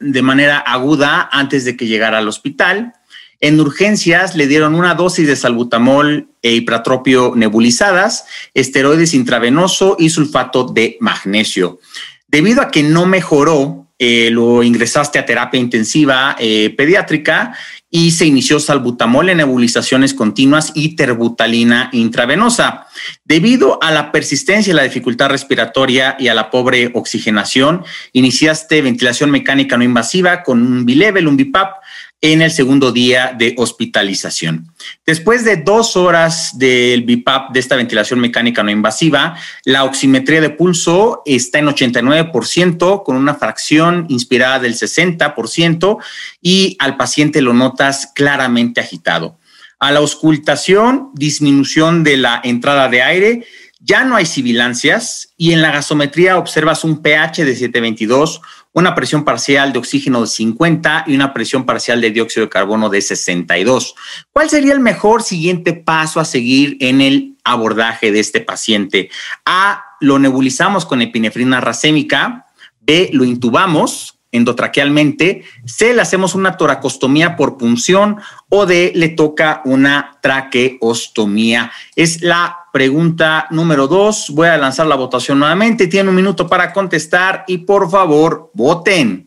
de 0.00 0.22
manera 0.22 0.58
aguda 0.58 1.28
antes 1.30 1.64
de 1.64 1.76
que 1.76 1.86
llegara 1.86 2.18
al 2.18 2.28
hospital. 2.28 2.94
En 3.40 3.60
urgencias 3.60 4.34
le 4.34 4.48
dieron 4.48 4.74
una 4.74 4.94
dosis 4.94 5.28
de 5.28 5.36
salbutamol 5.36 6.30
e 6.42 6.52
hipratropio 6.52 7.34
nebulizadas, 7.36 8.24
esteroides 8.54 9.14
intravenoso 9.14 9.96
y 10.00 10.10
sulfato 10.10 10.64
de 10.64 10.96
magnesio. 11.00 11.78
Debido 12.28 12.62
a 12.62 12.70
que 12.70 12.82
no 12.82 13.06
mejoró, 13.06 13.86
eh, 13.98 14.28
lo 14.30 14.62
ingresaste 14.62 15.18
a 15.18 15.24
terapia 15.24 15.58
intensiva 15.58 16.36
eh, 16.38 16.74
pediátrica 16.76 17.54
y 17.88 18.10
se 18.10 18.26
inició 18.26 18.60
salbutamol 18.60 19.30
en 19.30 19.38
nebulizaciones 19.38 20.12
continuas 20.12 20.72
y 20.74 20.96
terbutalina 20.96 21.88
intravenosa. 21.92 22.88
Debido 23.24 23.82
a 23.82 23.90
la 23.90 24.12
persistencia 24.12 24.72
y 24.72 24.76
la 24.76 24.82
dificultad 24.82 25.30
respiratoria 25.30 26.14
y 26.18 26.28
a 26.28 26.34
la 26.34 26.50
pobre 26.50 26.90
oxigenación, 26.92 27.84
iniciaste 28.12 28.82
ventilación 28.82 29.30
mecánica 29.30 29.78
no 29.78 29.84
invasiva 29.84 30.42
con 30.42 30.60
un 30.60 30.84
bilevel, 30.84 31.26
un 31.26 31.38
BIPAP, 31.38 31.76
en 32.20 32.42
el 32.42 32.50
segundo 32.50 32.92
día 32.92 33.34
de 33.38 33.54
hospitalización. 33.58 34.72
Después 35.04 35.44
de 35.44 35.56
dos 35.56 35.96
horas 35.96 36.58
del 36.58 37.02
BIPAP, 37.02 37.52
de 37.52 37.60
esta 37.60 37.76
ventilación 37.76 38.20
mecánica 38.20 38.62
no 38.62 38.70
invasiva, 38.70 39.36
la 39.64 39.84
oximetría 39.84 40.40
de 40.40 40.50
pulso 40.50 41.22
está 41.26 41.58
en 41.58 41.66
89%, 41.66 43.02
con 43.04 43.16
una 43.16 43.34
fracción 43.34 44.06
inspirada 44.08 44.58
del 44.60 44.74
60%, 44.74 45.98
y 46.40 46.76
al 46.80 46.96
paciente 46.96 47.42
lo 47.42 47.52
notas 47.52 48.12
claramente 48.14 48.80
agitado. 48.80 49.38
A 49.78 49.92
la 49.92 49.98
auscultación, 49.98 51.10
disminución 51.12 52.02
de 52.02 52.16
la 52.16 52.40
entrada 52.42 52.88
de 52.88 53.02
aire, 53.02 53.46
ya 53.78 54.04
no 54.04 54.16
hay 54.16 54.26
sibilancias 54.26 55.28
y 55.36 55.52
en 55.52 55.62
la 55.62 55.70
gasometría 55.70 56.38
observas 56.38 56.82
un 56.82 57.02
pH 57.02 57.44
de 57.44 57.54
722 57.54 58.40
una 58.76 58.94
presión 58.94 59.24
parcial 59.24 59.72
de 59.72 59.78
oxígeno 59.78 60.20
de 60.20 60.26
50 60.26 61.04
y 61.06 61.14
una 61.14 61.32
presión 61.32 61.64
parcial 61.64 62.02
de 62.02 62.10
dióxido 62.10 62.44
de 62.44 62.50
carbono 62.50 62.90
de 62.90 63.00
62. 63.00 63.94
¿Cuál 64.32 64.50
sería 64.50 64.74
el 64.74 64.80
mejor 64.80 65.22
siguiente 65.22 65.72
paso 65.72 66.20
a 66.20 66.26
seguir 66.26 66.76
en 66.80 67.00
el 67.00 67.36
abordaje 67.42 68.12
de 68.12 68.20
este 68.20 68.42
paciente? 68.42 69.08
A, 69.46 69.82
lo 70.00 70.18
nebulizamos 70.18 70.84
con 70.84 71.00
epinefrina 71.00 71.58
racémica. 71.62 72.48
B, 72.80 73.08
lo 73.14 73.24
intubamos 73.24 74.18
endotraquealmente, 74.30 75.44
C, 75.64 75.94
le 75.94 76.02
hacemos 76.02 76.34
una 76.34 76.58
toracostomía 76.58 77.36
por 77.36 77.56
punción 77.56 78.20
o 78.50 78.66
D, 78.66 78.92
le 78.94 79.08
toca 79.08 79.62
una 79.64 80.18
traqueostomía. 80.20 81.72
Es 81.94 82.20
la 82.20 82.65
pregunta 82.76 83.46
número 83.52 83.86
dos. 83.86 84.28
Voy 84.28 84.48
a 84.48 84.58
lanzar 84.58 84.86
la 84.86 84.96
votación 84.96 85.38
nuevamente. 85.38 85.86
Tiene 85.86 86.10
un 86.10 86.14
minuto 86.14 86.46
para 86.46 86.74
contestar 86.74 87.42
y 87.46 87.56
por 87.56 87.90
favor, 87.90 88.50
voten. 88.52 89.25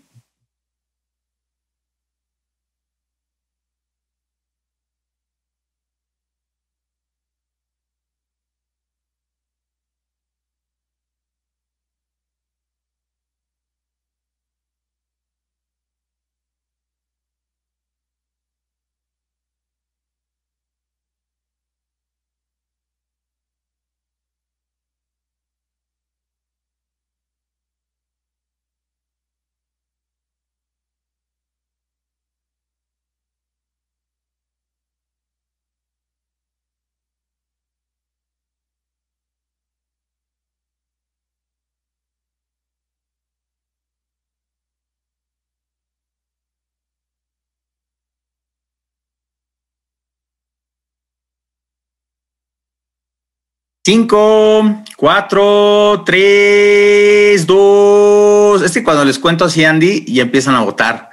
Cinco, 53.85 54.83
cuatro, 54.97 56.03
tres, 56.05 57.47
dos. 57.47 58.61
Es 58.61 58.71
que 58.73 58.83
cuando 58.83 59.05
les 59.05 59.17
cuento 59.17 59.45
así, 59.45 59.63
Andy, 59.63 60.03
y 60.05 60.19
empiezan 60.19 60.55
a 60.55 60.61
votar. 60.61 61.09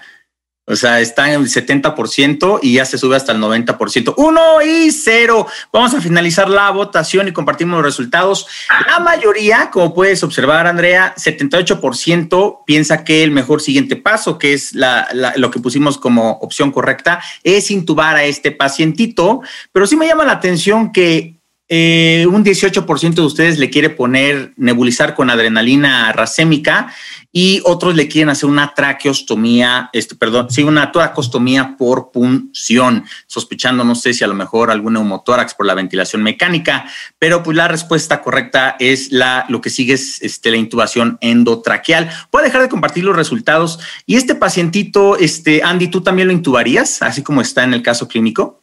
O 0.68 0.74
sea, 0.74 1.00
está 1.00 1.32
en 1.32 1.42
el 1.42 1.48
70% 1.48 2.58
y 2.60 2.74
ya 2.74 2.84
se 2.84 2.98
sube 2.98 3.14
hasta 3.14 3.30
el 3.30 3.38
90%. 3.38 4.14
Uno 4.16 4.60
y 4.62 4.90
cero. 4.90 5.46
Vamos 5.72 5.94
a 5.94 6.00
finalizar 6.00 6.48
la 6.50 6.68
votación 6.70 7.28
y 7.28 7.32
compartimos 7.32 7.76
los 7.76 7.84
resultados. 7.84 8.48
La 8.88 8.98
mayoría, 8.98 9.70
como 9.70 9.94
puedes 9.94 10.24
observar, 10.24 10.66
Andrea, 10.66 11.14
78% 11.16 12.64
piensa 12.66 13.04
que 13.04 13.22
el 13.22 13.30
mejor 13.30 13.60
siguiente 13.62 13.94
paso, 13.94 14.38
que 14.38 14.54
es 14.54 14.72
lo 14.74 15.50
que 15.52 15.60
pusimos 15.60 15.98
como 15.98 16.32
opción 16.32 16.72
correcta, 16.72 17.22
es 17.44 17.70
intubar 17.70 18.16
a 18.16 18.24
este 18.24 18.50
pacientito. 18.50 19.42
Pero 19.70 19.86
sí 19.86 19.94
me 19.94 20.08
llama 20.08 20.24
la 20.24 20.32
atención 20.32 20.90
que 20.90 21.35
eh, 21.68 22.26
un 22.30 22.44
18% 22.44 23.14
de 23.14 23.22
ustedes 23.22 23.58
le 23.58 23.70
quiere 23.70 23.90
poner 23.90 24.52
nebulizar 24.56 25.16
con 25.16 25.30
adrenalina 25.30 26.12
racémica 26.12 26.94
y 27.32 27.60
otros 27.64 27.96
le 27.96 28.06
quieren 28.06 28.28
hacer 28.28 28.48
una 28.48 28.72
traqueostomía, 28.72 29.90
este, 29.92 30.14
perdón, 30.14 30.48
sí, 30.48 30.62
una 30.62 30.92
toracostomía 30.92 31.76
por 31.76 32.12
punción, 32.12 33.04
sospechando, 33.26 33.82
no 33.82 33.96
sé 33.96 34.14
si 34.14 34.22
a 34.22 34.28
lo 34.28 34.34
mejor 34.34 34.70
algún 34.70 34.94
neumotórax 34.94 35.54
por 35.54 35.66
la 35.66 35.74
ventilación 35.74 36.22
mecánica, 36.22 36.88
pero 37.18 37.42
pues 37.42 37.56
la 37.56 37.66
respuesta 37.66 38.22
correcta 38.22 38.76
es 38.78 39.10
la, 39.10 39.44
lo 39.48 39.60
que 39.60 39.70
sigue 39.70 39.94
es 39.94 40.22
este, 40.22 40.52
la 40.52 40.56
intubación 40.56 41.18
endotraqueal. 41.20 42.08
Voy 42.30 42.42
a 42.42 42.44
dejar 42.44 42.62
de 42.62 42.68
compartir 42.68 43.04
los 43.04 43.16
resultados 43.16 43.80
y 44.06 44.14
este 44.14 44.36
pacientito, 44.36 45.18
este, 45.18 45.62
Andy, 45.64 45.88
¿tú 45.88 46.02
también 46.02 46.28
lo 46.28 46.32
intubarías, 46.32 47.02
así 47.02 47.22
como 47.22 47.40
está 47.40 47.64
en 47.64 47.74
el 47.74 47.82
caso 47.82 48.06
clínico? 48.06 48.62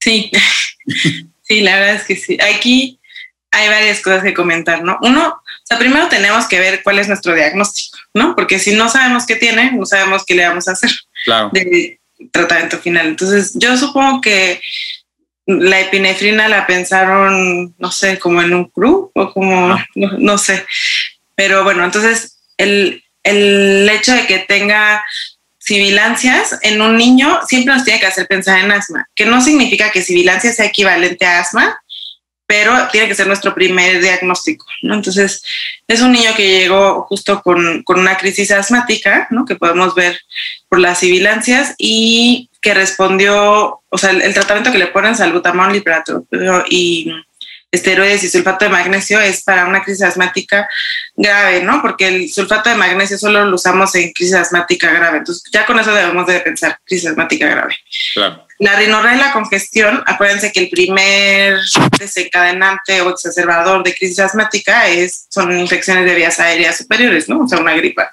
Sí. 0.00 0.30
Sí, 1.46 1.60
la 1.60 1.78
verdad 1.78 1.94
es 1.96 2.04
que 2.04 2.16
sí. 2.16 2.38
Aquí 2.54 2.98
hay 3.50 3.68
varias 3.68 4.00
cosas 4.00 4.22
que 4.22 4.34
comentar, 4.34 4.82
¿no? 4.82 4.98
Uno, 5.02 5.28
o 5.28 5.66
sea, 5.66 5.78
primero 5.78 6.08
tenemos 6.08 6.46
que 6.46 6.58
ver 6.58 6.82
cuál 6.82 6.98
es 6.98 7.08
nuestro 7.08 7.34
diagnóstico, 7.34 7.98
¿no? 8.14 8.34
Porque 8.34 8.58
si 8.58 8.74
no 8.74 8.88
sabemos 8.88 9.26
qué 9.26 9.36
tiene, 9.36 9.72
no 9.72 9.86
sabemos 9.86 10.24
qué 10.26 10.34
le 10.34 10.46
vamos 10.46 10.68
a 10.68 10.72
hacer 10.72 10.90
claro. 11.24 11.50
de 11.52 12.00
tratamiento 12.32 12.78
final. 12.78 13.06
Entonces, 13.06 13.52
yo 13.54 13.76
supongo 13.76 14.20
que 14.20 14.60
la 15.46 15.80
epinefrina 15.80 16.48
la 16.48 16.66
pensaron, 16.66 17.74
no 17.78 17.90
sé, 17.92 18.18
como 18.18 18.42
en 18.42 18.52
un 18.52 18.64
cru 18.68 19.12
o 19.14 19.32
como, 19.32 19.78
no, 19.94 20.38
sé. 20.38 20.66
Pero 21.36 21.62
bueno, 21.62 21.84
entonces 21.84 22.38
el, 22.56 23.04
el 23.22 23.88
hecho 23.88 24.12
de 24.12 24.26
que 24.26 24.40
tenga 24.40 25.04
sibilancias 25.66 26.58
en 26.62 26.80
un 26.80 26.96
niño 26.96 27.40
siempre 27.46 27.74
nos 27.74 27.84
tiene 27.84 27.98
que 27.98 28.06
hacer 28.06 28.28
pensar 28.28 28.60
en 28.60 28.70
asma, 28.70 29.08
que 29.14 29.26
no 29.26 29.40
significa 29.40 29.90
que 29.90 30.00
sibilancia 30.00 30.52
sea 30.52 30.66
equivalente 30.66 31.26
a 31.26 31.40
asma, 31.40 31.80
pero 32.46 32.72
tiene 32.92 33.08
que 33.08 33.16
ser 33.16 33.26
nuestro 33.26 33.52
primer 33.52 34.00
diagnóstico, 34.00 34.64
¿no? 34.82 34.94
Entonces, 34.94 35.42
es 35.88 36.00
un 36.00 36.12
niño 36.12 36.30
que 36.36 36.60
llegó 36.60 37.02
justo 37.08 37.42
con, 37.42 37.82
con 37.82 37.98
una 37.98 38.16
crisis 38.16 38.52
asmática, 38.52 39.26
¿no? 39.30 39.44
Que 39.44 39.56
podemos 39.56 39.96
ver 39.96 40.20
por 40.68 40.78
las 40.78 41.00
sibilancias 41.00 41.74
y 41.76 42.48
que 42.62 42.72
respondió, 42.72 43.80
o 43.88 43.98
sea, 43.98 44.10
el, 44.10 44.32
tratamiento 44.34 44.70
que 44.70 44.78
le 44.78 44.86
ponen 44.86 45.16
salbutamol, 45.16 45.82
y 46.68 47.12
esteroides 47.76 48.24
y 48.24 48.28
sulfato 48.28 48.64
de 48.64 48.70
magnesio 48.70 49.20
es 49.20 49.42
para 49.42 49.66
una 49.66 49.82
crisis 49.82 50.02
asmática 50.02 50.68
grave, 51.14 51.62
¿no? 51.62 51.80
Porque 51.80 52.08
el 52.08 52.32
sulfato 52.32 52.70
de 52.70 52.76
magnesio 52.76 53.18
solo 53.18 53.44
lo 53.44 53.54
usamos 53.54 53.94
en 53.94 54.12
crisis 54.12 54.34
asmática 54.34 54.92
grave. 54.92 55.18
Entonces, 55.18 55.44
ya 55.52 55.64
con 55.64 55.78
eso 55.78 55.94
debemos 55.94 56.26
de 56.26 56.40
pensar 56.40 56.78
crisis 56.84 57.08
asmática 57.08 57.46
grave. 57.48 57.76
Claro. 58.14 58.46
La 58.58 58.76
rinorrea 58.76 59.14
y 59.14 59.18
la 59.18 59.32
congestión, 59.32 60.02
acuérdense 60.06 60.50
que 60.50 60.60
el 60.60 60.70
primer 60.70 61.58
desencadenante 61.98 63.02
o 63.02 63.10
exacerbador 63.10 63.82
de 63.82 63.94
crisis 63.94 64.18
asmática 64.18 64.88
es, 64.88 65.26
son 65.30 65.56
infecciones 65.58 66.06
de 66.06 66.14
vías 66.14 66.40
aéreas 66.40 66.78
superiores, 66.78 67.28
¿no? 67.28 67.40
O 67.40 67.48
sea, 67.48 67.58
una 67.58 67.74
gripa. 67.74 68.10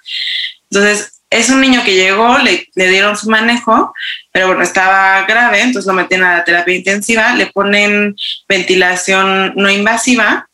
Entonces, 0.69 1.21
es 1.33 1.49
un 1.49 1.61
niño 1.61 1.83
que 1.83 1.95
llegó, 1.95 2.37
le, 2.37 2.67
le, 2.75 2.87
dieron 2.87 3.17
su 3.17 3.29
manejo, 3.29 3.93
pero 4.31 4.47
bueno, 4.47 4.63
estaba 4.63 5.23
grave, 5.25 5.61
entonces 5.61 5.87
lo 5.87 5.93
meten 5.93 6.23
a 6.23 6.37
la 6.37 6.43
terapia 6.43 6.75
intensiva, 6.75 7.35
le 7.35 7.47
ponen 7.47 8.15
ventilación 8.47 9.53
no 9.55 9.69
invasiva 9.69 10.47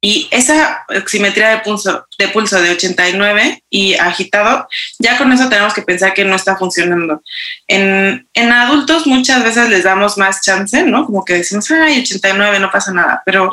y 0.00 0.28
esa 0.30 0.84
oximetría 0.96 1.50
de 1.50 1.58
pulso, 1.58 2.06
de 2.18 2.28
pulso 2.28 2.60
de 2.62 2.70
89 2.70 3.64
y 3.68 3.94
agitado, 3.94 4.68
ya 4.98 5.18
con 5.18 5.32
eso 5.32 5.48
tenemos 5.48 5.74
que 5.74 5.82
pensar 5.82 6.14
que 6.14 6.24
no 6.24 6.36
está 6.36 6.56
funcionando. 6.56 7.20
En, 7.66 8.28
en 8.32 8.52
adultos 8.52 9.06
muchas 9.06 9.42
veces 9.42 9.68
les 9.68 9.82
damos 9.82 10.16
más 10.16 10.40
chance, 10.42 10.84
¿no? 10.84 11.04
Como 11.04 11.24
que 11.24 11.34
decimos, 11.34 11.68
ay, 11.72 12.00
89, 12.00 12.60
no 12.60 12.70
pasa 12.70 12.92
nada, 12.92 13.22
pero 13.26 13.50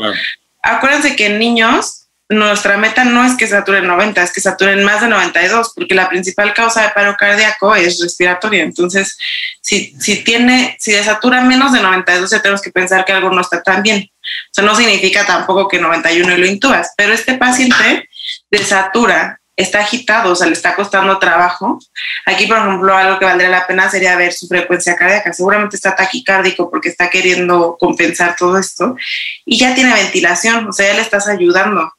acuérdense 0.62 1.16
que 1.16 1.28
en 1.28 1.40
niños 1.40 2.05
nuestra 2.30 2.78
meta 2.78 3.04
no 3.06 3.24
es 3.24 3.36
que 3.36 3.48
saturen 3.48 3.86
90, 3.86 4.24
es 4.24 4.34
que 4.34 4.42
saturen 4.42 4.84
más 4.84 5.02
de 5.02 5.08
92, 5.08 5.74
porque 5.76 5.94
la 5.94 6.10
principal 6.10 6.54
causa 6.54 6.82
de 6.82 6.90
paro 6.90 7.16
cardíaco 7.18 7.76
es 7.76 8.02
respiratoria. 8.02 8.64
Entonces, 8.64 9.18
si, 9.62 9.96
si 10.00 10.24
tiene, 10.24 10.76
si 10.80 10.92
desatura 10.92 11.42
menos 11.42 11.72
de 11.72 11.82
92, 11.82 12.32
ya 12.32 12.42
tenemos 12.42 12.62
que 12.62 12.72
pensar 12.72 13.06
que 13.06 13.14
algo 13.14 13.30
no 13.30 13.42
está 13.42 13.62
tan 13.62 13.84
bien. 13.84 14.10
O 14.12 14.54
sea, 14.54 14.64
no 14.64 14.76
significa 14.76 15.26
tampoco 15.26 15.68
que 15.68 15.80
91 15.80 16.38
lo 16.38 16.46
intubas, 16.46 16.94
pero 16.98 17.14
este 17.14 17.36
paciente 17.36 18.10
desatura, 18.50 19.40
está 19.56 19.80
agitado, 19.80 20.34
o 20.34 20.36
sea, 20.36 20.48
le 20.48 20.54
está 20.54 20.76
costando 20.76 21.18
trabajo. 21.18 21.80
Aquí, 22.26 22.46
por 22.46 22.58
ejemplo, 22.58 22.96
algo 22.96 23.20
que 23.20 23.26
valdría 23.26 23.50
la 23.50 23.68
pena 23.68 23.90
sería 23.90 24.16
ver 24.18 24.34
su 24.34 24.48
frecuencia 24.48 24.96
cardíaca. 24.96 25.32
Seguramente 25.34 25.78
está 25.78 25.96
taquicárdico 25.96 26.70
porque 26.70 26.90
está 26.90 27.10
queriendo 27.10 27.78
compensar 27.80 28.36
todo 28.38 28.58
esto 28.58 28.96
y 29.46 29.58
ya 29.58 29.74
tiene 29.74 29.94
ventilación, 29.94 30.68
o 30.68 30.74
sea, 30.74 30.88
ya 30.88 30.96
le 30.96 31.02
estás 31.02 31.28
ayudando. 31.28 31.92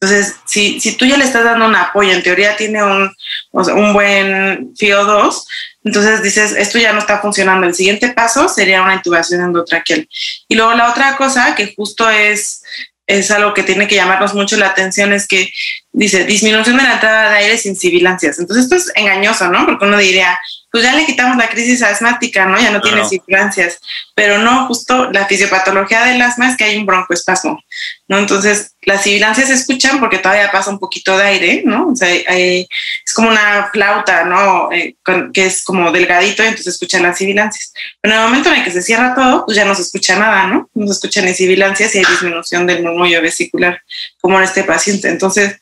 Entonces, 0.00 0.36
si, 0.44 0.78
si 0.80 0.96
tú 0.96 1.06
ya 1.06 1.16
le 1.16 1.24
estás 1.24 1.44
dando 1.44 1.66
un 1.66 1.74
apoyo, 1.74 2.12
en 2.12 2.22
teoría 2.22 2.56
tiene 2.56 2.82
un, 2.82 3.10
un 3.52 3.92
buen 3.94 4.74
FIO2, 4.74 5.42
entonces 5.84 6.22
dices, 6.22 6.52
esto 6.52 6.78
ya 6.78 6.92
no 6.92 6.98
está 6.98 7.20
funcionando. 7.20 7.66
El 7.66 7.74
siguiente 7.74 8.12
paso 8.12 8.48
sería 8.48 8.82
una 8.82 8.94
intubación 8.94 9.40
endotraqueal. 9.40 10.06
Y 10.48 10.54
luego 10.54 10.74
la 10.74 10.90
otra 10.90 11.16
cosa 11.16 11.54
que 11.54 11.72
justo 11.74 12.10
es, 12.10 12.62
es 13.06 13.30
algo 13.30 13.54
que 13.54 13.62
tiene 13.62 13.86
que 13.86 13.94
llamarnos 13.94 14.34
mucho 14.34 14.56
la 14.56 14.66
atención 14.66 15.12
es 15.12 15.28
que 15.28 15.50
dice 15.92 16.24
disminución 16.24 16.76
de 16.76 16.82
la 16.82 16.94
entrada 16.94 17.30
de 17.30 17.36
aire 17.36 17.56
sin 17.56 17.76
sibilancias. 17.76 18.38
Entonces 18.38 18.64
esto 18.64 18.76
es 18.76 18.92
engañoso, 18.96 19.48
¿no? 19.48 19.64
Porque 19.64 19.84
uno 19.84 19.96
diría, 19.96 20.38
pues 20.72 20.82
ya 20.82 20.94
le 20.94 21.06
quitamos 21.06 21.36
la 21.36 21.48
crisis 21.48 21.82
asmática, 21.82 22.46
¿no? 22.46 22.60
Ya 22.60 22.70
no 22.70 22.80
tiene 22.80 23.08
sibilancias. 23.08 23.78
Pero 24.14 24.38
no, 24.38 24.66
justo 24.66 25.10
la 25.12 25.26
fisiopatología 25.26 26.04
del 26.04 26.20
asma 26.20 26.50
es 26.50 26.56
que 26.56 26.64
hay 26.64 26.76
un 26.76 26.84
broncoespasmo, 26.84 27.62
¿no? 28.08 28.18
Entonces, 28.18 28.76
las 28.82 29.02
sibilancias 29.02 29.48
se 29.48 29.54
escuchan 29.54 29.98
porque 29.98 30.18
todavía 30.18 30.50
pasa 30.52 30.70
un 30.70 30.78
poquito 30.78 31.16
de 31.18 31.24
aire, 31.24 31.62
¿no? 31.64 31.88
O 31.88 31.96
sea, 31.96 32.08
es 32.12 32.66
como 33.14 33.28
una 33.28 33.68
flauta, 33.72 34.24
¿no? 34.24 34.70
Eh, 34.72 34.96
que 35.32 35.46
es 35.46 35.64
como 35.64 35.90
delgadito 35.90 36.42
entonces 36.42 36.74
escuchan 36.74 37.02
las 37.02 37.18
sibilancias. 37.18 37.72
Pero 38.00 38.14
en 38.14 38.20
el 38.20 38.26
momento 38.26 38.50
en 38.50 38.56
el 38.56 38.64
que 38.64 38.70
se 38.70 38.82
cierra 38.82 39.14
todo, 39.14 39.44
pues 39.44 39.56
ya 39.56 39.64
no 39.64 39.74
se 39.74 39.82
escucha 39.82 40.18
nada, 40.18 40.46
¿no? 40.46 40.70
No 40.74 40.86
se 40.86 40.92
escuchan 40.92 41.24
ni 41.24 41.34
sibilancias 41.34 41.94
y 41.94 41.98
hay 41.98 42.04
disminución 42.04 42.66
del 42.66 42.82
murmullo 42.82 43.20
vesicular, 43.20 43.82
como 44.20 44.38
en 44.38 44.44
este 44.44 44.62
paciente. 44.62 45.08
Entonces, 45.08 45.56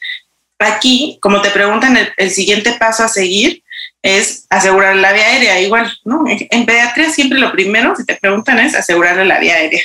aquí, 0.58 1.18
como 1.20 1.40
te 1.40 1.50
preguntan, 1.50 1.96
el, 2.16 2.30
siguiente 2.30 2.72
paso 2.78 3.04
a 3.04 3.08
seguir 3.08 3.62
es 4.02 4.46
asegurar 4.50 4.96
la 4.96 5.12
vía 5.12 5.26
aérea, 5.26 5.60
igual, 5.60 5.90
¿no? 6.04 6.24
En, 6.28 6.66
pediatría 6.66 7.10
siempre 7.10 7.38
lo 7.38 7.52
primero, 7.52 7.96
si 7.96 8.04
te 8.04 8.16
preguntan, 8.16 8.58
es 8.58 8.74
asegurarle 8.74 9.24
la 9.24 9.38
vía 9.38 9.54
aérea. 9.54 9.82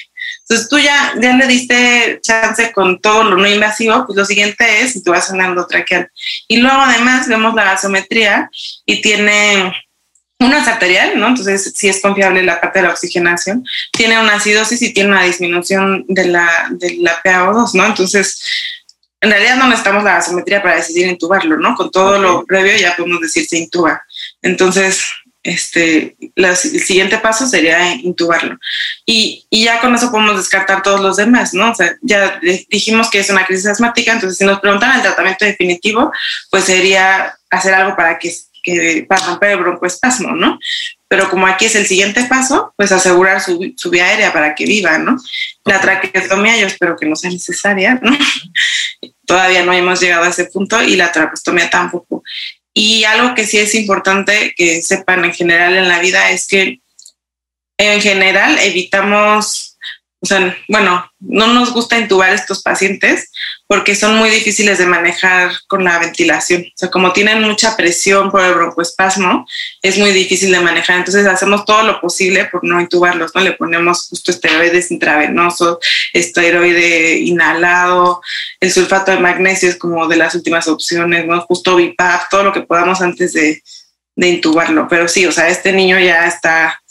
Entonces 0.50 0.68
tú 0.68 0.80
ya, 0.80 1.14
ya 1.22 1.34
le 1.34 1.46
diste 1.46 2.20
chance 2.24 2.72
con 2.72 3.00
todo 3.00 3.24
lo 3.24 3.38
no 3.38 3.48
invasivo, 3.48 4.06
pues 4.08 4.18
lo 4.18 4.26
siguiente 4.26 4.82
es 4.82 4.94
si 4.94 5.04
tú 5.04 5.12
vas 5.12 5.28
sonando 5.28 5.68
traqueal. 5.68 6.10
Y 6.48 6.58
luego 6.58 6.82
además 6.82 7.28
vemos 7.28 7.54
la 7.54 7.66
gasometría 7.66 8.50
y 8.84 9.00
tiene 9.00 9.72
una 10.40 10.58
es 10.58 10.68
arterial, 10.68 11.20
¿no? 11.20 11.28
Entonces 11.28 11.72
sí 11.76 11.88
es 11.88 12.02
confiable 12.02 12.42
la 12.42 12.60
parte 12.60 12.80
de 12.80 12.88
la 12.88 12.94
oxigenación. 12.94 13.64
Tiene 13.92 14.20
una 14.20 14.36
acidosis 14.36 14.82
y 14.82 14.92
tiene 14.92 15.12
una 15.12 15.24
disminución 15.24 16.04
de 16.08 16.26
la, 16.26 16.50
de 16.72 16.98
la 16.98 17.22
PaO2, 17.22 17.76
¿no? 17.76 17.86
Entonces 17.86 18.42
en 19.22 19.30
realidad 19.30 19.58
no 19.58 19.68
necesitamos 19.68 20.04
la 20.04 20.16
gasometría 20.16 20.64
para 20.64 20.78
decidir 20.78 21.08
intubarlo, 21.08 21.58
¿no? 21.58 21.76
Con 21.76 21.92
todo 21.92 22.18
lo 22.18 22.46
previo 22.46 22.76
ya 22.76 22.96
podemos 22.96 23.22
decir 23.22 23.46
se 23.46 23.58
intuba. 23.58 24.02
Entonces, 24.42 25.06
este, 25.50 26.16
el 26.36 26.56
siguiente 26.56 27.18
paso 27.18 27.48
sería 27.48 27.94
intubarlo. 27.96 28.58
Y, 29.06 29.46
y, 29.50 29.64
ya 29.64 29.80
con 29.80 29.94
eso 29.96 30.12
podemos 30.12 30.38
descartar 30.38 30.84
todos 30.84 31.02
los 31.02 31.18
demás, 31.18 31.54
¿no? 31.54 31.72
O 31.72 31.76
sea, 31.76 31.96
ya 32.02 32.40
dijimos 32.70 33.10
que 33.10 33.20
es 33.20 33.30
una 33.30 33.46
crisis 33.46 33.68
asmática, 33.68 34.14
entonces 34.14 34.38
si 34.38 34.46
nos 34.46 34.60
preguntan 34.60 34.96
el 34.96 35.02
tratamiento 35.02 35.46
definitivo, 35.46 36.12
pues 36.50 36.66
sería 36.66 37.36
hacer 37.50 37.74
algo 37.74 37.96
para 37.96 38.20
que, 38.20 38.34
que 38.64 39.06
para 39.08 39.26
romper 39.26 39.52
el 39.52 39.60
broncoespasmo, 39.60 40.36
¿no? 40.36 40.60
pero 41.10 41.28
como 41.28 41.48
aquí 41.48 41.66
es 41.66 41.76
el 41.76 41.88
siguiente 41.88 42.24
paso, 42.26 42.72
pues 42.78 42.92
asegurar 42.92 43.42
su, 43.42 43.74
su 43.76 43.90
vía 43.90 44.06
aérea 44.06 44.32
para 44.32 44.54
que 44.54 44.66
viva, 44.66 45.00
¿no? 45.00 45.18
La 45.66 45.82
traqueostomía 45.82 46.56
yo 46.58 46.68
espero 46.68 46.96
que 46.96 47.08
no 47.08 47.16
sea 47.16 47.32
necesaria, 47.32 48.00
¿no? 48.02 48.16
Todavía 49.26 49.64
no 49.64 49.74
hemos 49.74 50.00
llegado 50.00 50.26
a 50.26 50.30
ese 50.30 50.46
punto 50.46 50.82
y 50.84 50.96
la 50.96 51.12
traqueostomía 51.12 51.68
tampoco. 51.68 52.24
Y 52.82 53.04
algo 53.04 53.36
que 53.36 53.46
sí 53.46 53.58
es 53.58 53.76
importante 53.76 54.54
que 54.56 54.82
sepan 54.82 55.26
en 55.26 55.34
general 55.34 55.76
en 55.76 55.90
la 55.90 56.00
vida 56.00 56.32
es 56.32 56.48
que 56.48 56.80
en 57.78 58.00
general 58.00 58.58
evitamos 58.58 59.69
o 60.22 60.26
sea, 60.26 60.58
bueno, 60.68 61.10
no 61.22 61.48
nos 61.48 61.72
gusta 61.72 61.98
intubar 61.98 62.34
estos 62.34 62.62
pacientes 62.62 63.32
porque 63.68 63.96
son 63.96 64.18
muy 64.18 64.30
difíciles 64.30 64.78
de 64.78 64.86
manejar 64.86 65.52
con 65.68 65.86
la 65.86 65.98
ventilación. 65.98 66.64
O 66.64 66.72
sea, 66.76 66.92
como 66.92 67.14
tienen 67.14 67.42
mucha 67.42 67.78
presión 67.78 68.30
por 68.30 68.42
el 68.42 68.54
broncoespasmo, 68.54 69.48
es 69.82 69.98
muy 69.98 70.12
difícil 70.12 70.52
de 70.52 70.60
manejar. 70.60 70.98
Entonces 70.98 71.26
hacemos 71.26 71.64
todo 71.64 71.84
lo 71.84 72.02
posible 72.02 72.46
por 72.46 72.66
no 72.66 72.82
intubarlos, 72.82 73.34
¿no? 73.34 73.40
Le 73.42 73.54
ponemos 73.54 74.08
justo 74.10 74.32
esteroides 74.32 74.92
intravenosos, 74.92 75.78
esteroide 76.12 77.20
inhalado, 77.20 78.22
el 78.60 78.72
sulfato 78.74 79.12
de 79.12 79.20
magnesio 79.20 79.70
es 79.70 79.78
como 79.78 80.06
de 80.08 80.18
las 80.18 80.36
últimas 80.36 80.68
opciones, 80.68 81.26
¿no? 81.26 81.40
Justo 81.42 81.78
BIPAP, 81.78 82.30
todo 82.30 82.44
lo 82.44 82.52
que 82.52 82.62
podamos 82.62 83.00
antes 83.02 83.32
de, 83.32 83.64
de 84.18 84.28
intubarlo. 84.28 84.86
Pero 84.90 85.08
sí, 85.08 85.26
o 85.26 85.32
sea, 85.32 85.48
este 85.48 85.72
niño 85.72 85.98
ya 85.98 86.28
está 86.28 86.82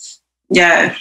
ya 0.48 0.96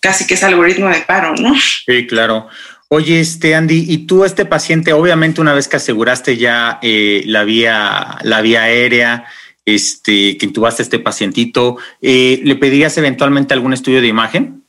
casi 0.00 0.26
que 0.26 0.34
es 0.34 0.42
algoritmo 0.42 0.88
de 0.88 1.00
paro, 1.00 1.34
¿no? 1.34 1.54
Sí, 1.86 2.06
claro. 2.06 2.48
Oye, 2.88 3.20
este 3.20 3.54
Andy, 3.54 3.86
y 3.88 4.06
tú 4.06 4.24
este 4.24 4.44
paciente, 4.44 4.92
obviamente 4.92 5.40
una 5.40 5.54
vez 5.54 5.66
que 5.66 5.76
aseguraste 5.76 6.36
ya 6.36 6.78
eh, 6.82 7.22
la 7.26 7.44
vía, 7.44 8.18
la 8.22 8.42
vía 8.42 8.64
aérea, 8.64 9.24
este, 9.64 10.36
que 10.36 10.46
intubaste 10.46 10.82
a 10.82 10.84
este 10.84 10.98
pacientito, 10.98 11.78
eh, 12.02 12.40
¿le 12.44 12.56
pedirías 12.56 12.96
eventualmente 12.98 13.54
algún 13.54 13.72
estudio 13.72 14.00
de 14.02 14.08
imagen? 14.08 14.64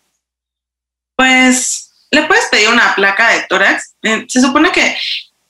Pues 1.17 2.07
le 2.11 2.23
puedes 2.23 2.45
pedir 2.45 2.69
una 2.69 2.95
placa 2.95 3.31
de 3.31 3.41
tórax. 3.49 3.95
Eh, 4.03 4.25
se 4.29 4.39
supone 4.39 4.71
que 4.71 4.95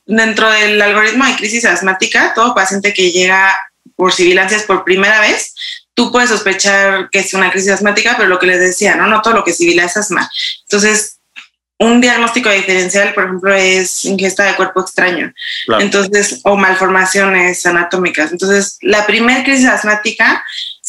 dentro 0.05 0.49
del 0.49 0.81
algoritmo 0.81 1.25
de 1.25 1.35
crisis 1.35 1.65
asmática, 1.65 2.33
todo 2.33 2.55
paciente 2.55 2.93
que 2.93 3.11
llega 3.11 3.55
por 3.95 4.13
sibilancias 4.13 4.63
por 4.63 4.83
primera 4.83 5.21
vez 5.21 5.53
tú 5.93 6.11
puedes 6.11 6.29
sospechar 6.29 7.09
que 7.11 7.19
es 7.19 7.33
una 7.33 7.51
crisis 7.51 7.71
asmática, 7.71 8.15
pero 8.17 8.29
lo 8.29 8.39
que 8.39 8.47
les 8.47 8.59
decía, 8.59 8.95
no, 8.95 9.07
no 9.07 9.21
todo 9.21 9.33
lo 9.33 9.43
que 9.43 9.53
sibila 9.53 9.85
es 9.85 9.97
asma. 9.97 10.29
Entonces, 10.63 11.19
un 11.79 12.01
diagnóstico 12.01 12.49
diferencial, 12.49 13.13
por 13.13 13.25
ejemplo, 13.25 13.53
es 13.53 14.05
ingesta 14.05 14.45
de 14.45 14.55
cuerpo 14.55 14.81
extraño. 14.81 15.33
Entonces, 15.79 16.39
o 16.43 16.55
malformaciones 16.55 17.65
anatómicas. 17.65 18.31
Entonces, 18.31 18.77
la 18.81 19.05
primera 19.05 19.43
crisis 19.43 19.67
asmática 19.67 20.43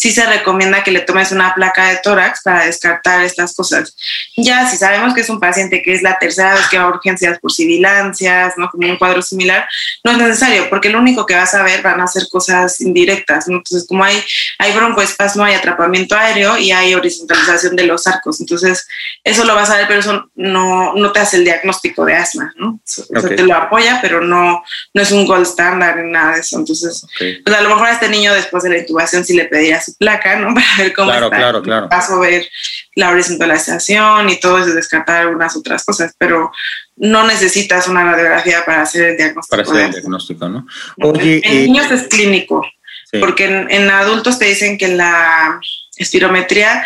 sí 0.04 0.10
se 0.10 0.26
recomienda 0.26 0.84
que 0.84 0.90
le 0.90 1.00
tomes 1.00 1.32
una 1.32 1.54
placa 1.54 1.88
de 1.88 1.96
tórax 1.96 2.42
para 2.42 2.66
descartar 2.66 3.24
estas 3.24 3.54
cosas. 3.54 3.96
Ya 4.36 4.68
si 4.68 4.76
sabemos 4.76 5.14
que 5.14 5.22
es 5.22 5.30
un 5.30 5.40
paciente 5.40 5.80
que 5.80 5.94
es 5.94 6.02
la 6.02 6.18
tercera 6.18 6.52
vez 6.52 6.68
que 6.68 6.76
va 6.76 6.84
a 6.84 6.88
urgencias 6.88 7.38
por 7.38 7.50
sibilancias, 7.50 8.52
¿no? 8.58 8.68
como 8.68 8.86
un 8.86 8.98
cuadro 8.98 9.22
similar, 9.22 9.66
no 10.04 10.10
es 10.10 10.18
necesario, 10.18 10.68
porque 10.68 10.90
lo 10.90 10.98
único 10.98 11.24
que 11.24 11.34
vas 11.34 11.54
a 11.54 11.62
ver 11.62 11.80
van 11.80 12.02
a 12.02 12.06
ser 12.06 12.24
cosas 12.30 12.82
indirectas. 12.82 13.48
Entonces, 13.48 13.86
como 13.88 14.04
hay, 14.04 14.22
hay 14.58 14.72
broncoespasmo, 14.72 15.42
hay 15.42 15.54
atrapamiento 15.54 16.14
aéreo 16.14 16.58
y 16.58 16.70
hay 16.70 16.94
horizontalización 16.94 17.74
de 17.74 17.84
los 17.84 18.06
arcos. 18.06 18.42
Entonces, 18.42 18.86
eso 19.22 19.46
lo 19.46 19.54
vas 19.54 19.70
a 19.70 19.78
ver, 19.78 19.86
pero 19.88 20.00
eso 20.00 20.28
no, 20.34 20.92
no 20.92 21.12
te 21.12 21.20
hace 21.20 21.38
el 21.38 21.44
diagnóstico 21.44 22.04
de 22.04 22.14
asma, 22.14 22.52
¿no? 22.56 22.78
Eso, 22.86 23.06
te 23.08 23.42
lo 23.42 23.54
apoya, 23.54 24.00
pero 24.02 24.20
no, 24.20 24.62
no 24.92 25.02
es 25.02 25.10
un 25.12 25.24
gold 25.24 25.46
standard 25.46 25.96
ni 25.96 26.12
nada 26.12 26.34
de 26.34 26.40
eso. 26.40 26.58
Entonces, 26.58 27.06
pues 27.42 27.56
a 27.56 27.62
lo 27.62 27.70
mejor 27.70 27.86
a 27.86 27.92
este 27.92 28.10
niño 28.10 28.34
después 28.34 28.64
de 28.64 28.68
la 28.68 28.76
intubación 28.76 29.24
sí 29.24 29.32
le 29.32 29.46
pedirías 29.46 29.86
su 29.86 29.93
placa, 29.94 30.38
¿no? 30.38 30.54
Para 30.54 30.66
ver 30.78 30.92
cómo 30.92 31.10
claro, 31.10 31.26
está. 31.26 31.36
Claro, 31.36 31.62
claro. 31.62 31.88
Paso 31.88 32.14
a 32.14 32.20
ver 32.20 32.48
la 32.94 33.10
horizontalización 33.10 34.28
y 34.30 34.38
todo 34.38 34.58
eso, 34.58 34.74
descartar 34.74 35.22
algunas 35.22 35.56
otras 35.56 35.84
cosas, 35.84 36.14
pero 36.18 36.52
no 36.96 37.26
necesitas 37.26 37.88
una 37.88 38.04
radiografía 38.04 38.64
para 38.64 38.82
hacer 38.82 39.10
el 39.10 39.16
diagnóstico. 39.16 39.56
Para 39.56 39.62
hacer 39.62 39.86
el 39.86 39.92
diagnóstico, 39.92 40.48
¿no? 40.48 40.66
Oye, 41.02 41.40
en 41.44 41.56
eh, 41.56 41.62
niños 41.64 41.90
es 41.90 42.08
clínico, 42.08 42.64
porque 43.20 43.44
en, 43.44 43.90
adultos 43.90 44.38
te 44.38 44.46
dicen 44.46 44.78
que 44.78 44.88
la 44.88 45.60
espirometría 45.96 46.84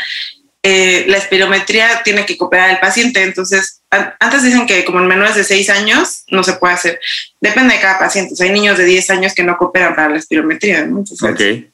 eh, 0.62 1.04
la 1.06 1.18
espirometría 1.18 2.02
tiene 2.04 2.26
que 2.26 2.36
cooperar 2.36 2.70
el 2.70 2.78
paciente. 2.78 3.22
Entonces, 3.22 3.80
antes 3.90 4.42
dicen 4.42 4.66
que 4.66 4.84
como 4.84 4.98
en 5.00 5.06
menores 5.06 5.36
de 5.36 5.44
6 5.44 5.70
años 5.70 6.24
no 6.28 6.42
se 6.42 6.54
puede 6.54 6.74
hacer. 6.74 7.00
Depende 7.40 7.74
de 7.74 7.80
cada 7.80 7.98
paciente. 7.98 8.34
hay 8.42 8.50
niños 8.50 8.76
de 8.76 8.84
10 8.84 9.10
años 9.10 9.34
que 9.34 9.44
no 9.44 9.56
cooperan 9.56 9.94
para 9.94 10.10
la 10.10 10.18
espirometría. 10.18 10.84
¿no? 10.84 10.98
Entonces, 10.98 11.64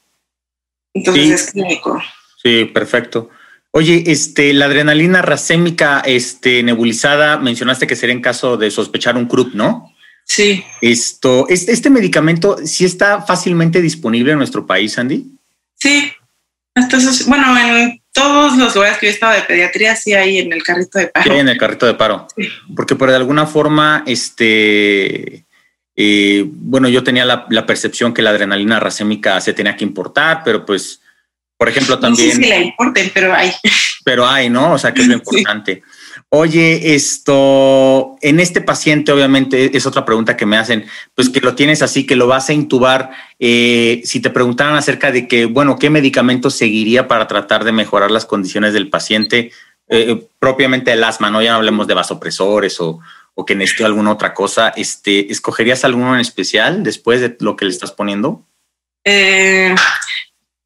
entonces 0.95 1.31
es 1.31 1.53
clínico. 1.53 2.03
Sí, 2.43 2.65
perfecto. 2.67 3.31
Oye, 3.73 4.05
este, 4.07 4.53
la 4.55 4.67
adrenalina 4.67 5.21
racémica 5.21 6.01
este, 6.07 6.63
nebulizada, 6.63 7.39
mencionaste 7.39 7.89
que 7.89 7.97
sería 7.97 8.15
en 8.15 8.23
caso 8.23 8.57
de 8.57 8.71
sospechar 8.71 9.17
un 9.17 9.27
CRUP, 9.27 9.55
¿no? 9.55 9.93
Sí. 10.25 10.65
Esto, 10.81 11.47
este, 11.49 11.73
este 11.73 11.91
medicamento 11.91 12.57
sí 12.65 12.85
está 12.85 13.23
fácilmente 13.23 13.83
disponible 13.83 14.33
en 14.33 14.39
nuestro 14.39 14.65
país, 14.65 14.97
Andy. 14.97 15.27
Sí. 15.75 16.13
Entonces, 16.75 17.27
bueno, 17.27 17.57
en 17.59 18.01
todos 18.13 18.57
los 18.57 18.75
lugares 18.75 18.99
que 18.99 19.09
he 19.09 19.11
estado 19.11 19.35
de 19.35 19.43
pediatría 19.43 19.97
sí 19.97 20.15
hay 20.15 20.39
en 20.39 20.53
el 20.53 20.63
carrito 20.63 20.99
de 21.01 21.09
paro. 21.09 21.33
Sí, 21.33 21.39
en 21.39 21.49
el 21.49 21.59
carrito 21.59 21.87
de 21.87 21.95
paro. 21.95 22.29
Sí. 22.37 22.49
Porque 22.77 22.95
por 22.95 23.11
de 23.11 23.17
alguna 23.17 23.47
forma, 23.47 24.05
este, 24.07 25.44
eh, 25.97 26.45
bueno, 26.47 26.89
yo 26.89 27.05
tenía 27.05 27.25
la, 27.25 27.67
percepción 27.67 28.13
que 28.13 28.23
la 28.23 28.31
adrenalina 28.31 28.81
racémica 28.81 29.41
se 29.41 29.53
tenía 29.53 29.77
que 29.77 29.85
importar, 29.85 30.43
pero 30.45 30.67
pues, 30.67 31.01
por 31.57 31.69
ejemplo, 31.69 31.99
también... 31.99 32.29
No 32.29 32.35
sé 32.35 32.43
si 32.43 32.49
la 32.49 32.59
importen, 32.59 33.11
pero 33.15 33.33
hay. 33.33 33.53
Pero 34.05 34.27
hay, 34.27 34.51
¿no? 34.51 34.73
O 34.73 34.79
sea, 34.79 34.93
que 34.93 35.03
es 35.03 35.09
lo 35.09 35.15
importante. 35.15 35.83
Oye, 36.29 36.97
esto, 36.97 38.17
en 38.21 38.41
este 38.41 38.61
paciente, 38.61 39.13
obviamente, 39.13 39.77
es 39.77 39.87
otra 39.87 40.05
pregunta 40.05 40.37
que 40.37 40.47
me 40.47 40.57
hacen, 40.57 40.85
pues 41.15 41.29
que 41.29 41.41
lo 41.41 41.55
tienes 41.55 41.81
así, 41.81 42.07
que 42.07 42.17
lo 42.17 42.27
vas 42.27 42.49
a 42.49 42.53
intubar. 42.53 43.11
Eh, 43.39 44.03
si 44.05 44.21
te 44.21 44.31
preguntaran 44.31 44.75
acerca 44.75 45.13
de 45.13 45.29
que, 45.29 45.45
bueno, 45.45 45.79
¿qué 45.79 45.91
medicamento 45.91 46.51
seguiría 46.51 47.07
para 47.07 47.29
tratar 47.29 47.63
de 47.63 47.71
mejorar 47.71 48.11
las 48.11 48.27
condiciones 48.27 48.73
del 48.73 48.91
paciente? 48.91 49.53
Eh, 49.89 50.27
propiamente 50.41 50.93
el 50.93 51.05
asma, 51.05 51.31
¿no? 51.31 51.41
Ya 51.41 51.51
no 51.51 51.59
hablemos 51.59 51.87
de 51.87 51.95
vasopresores 51.95 52.81
o, 52.81 53.01
o 53.35 53.45
que 53.45 53.55
necesite 53.55 53.85
alguna 53.85 54.13
otra 54.13 54.33
cosa, 54.33 54.73
este, 54.77 55.31
¿escogerías 55.31 55.85
alguno 55.85 56.15
en 56.15 56.21
especial 56.21 56.83
después 56.83 57.21
de 57.21 57.37
lo 57.41 57.57
que 57.57 57.65
le 57.65 57.73
estás 57.73 57.93
poniendo? 57.93 58.47
Eh, 59.05 59.75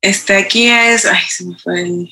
este 0.00 0.36
aquí 0.36 0.68
es, 0.68 1.06
ay, 1.06 1.22
se 1.28 1.44
me 1.46 1.58
fue 1.58 1.82
el, 1.82 2.10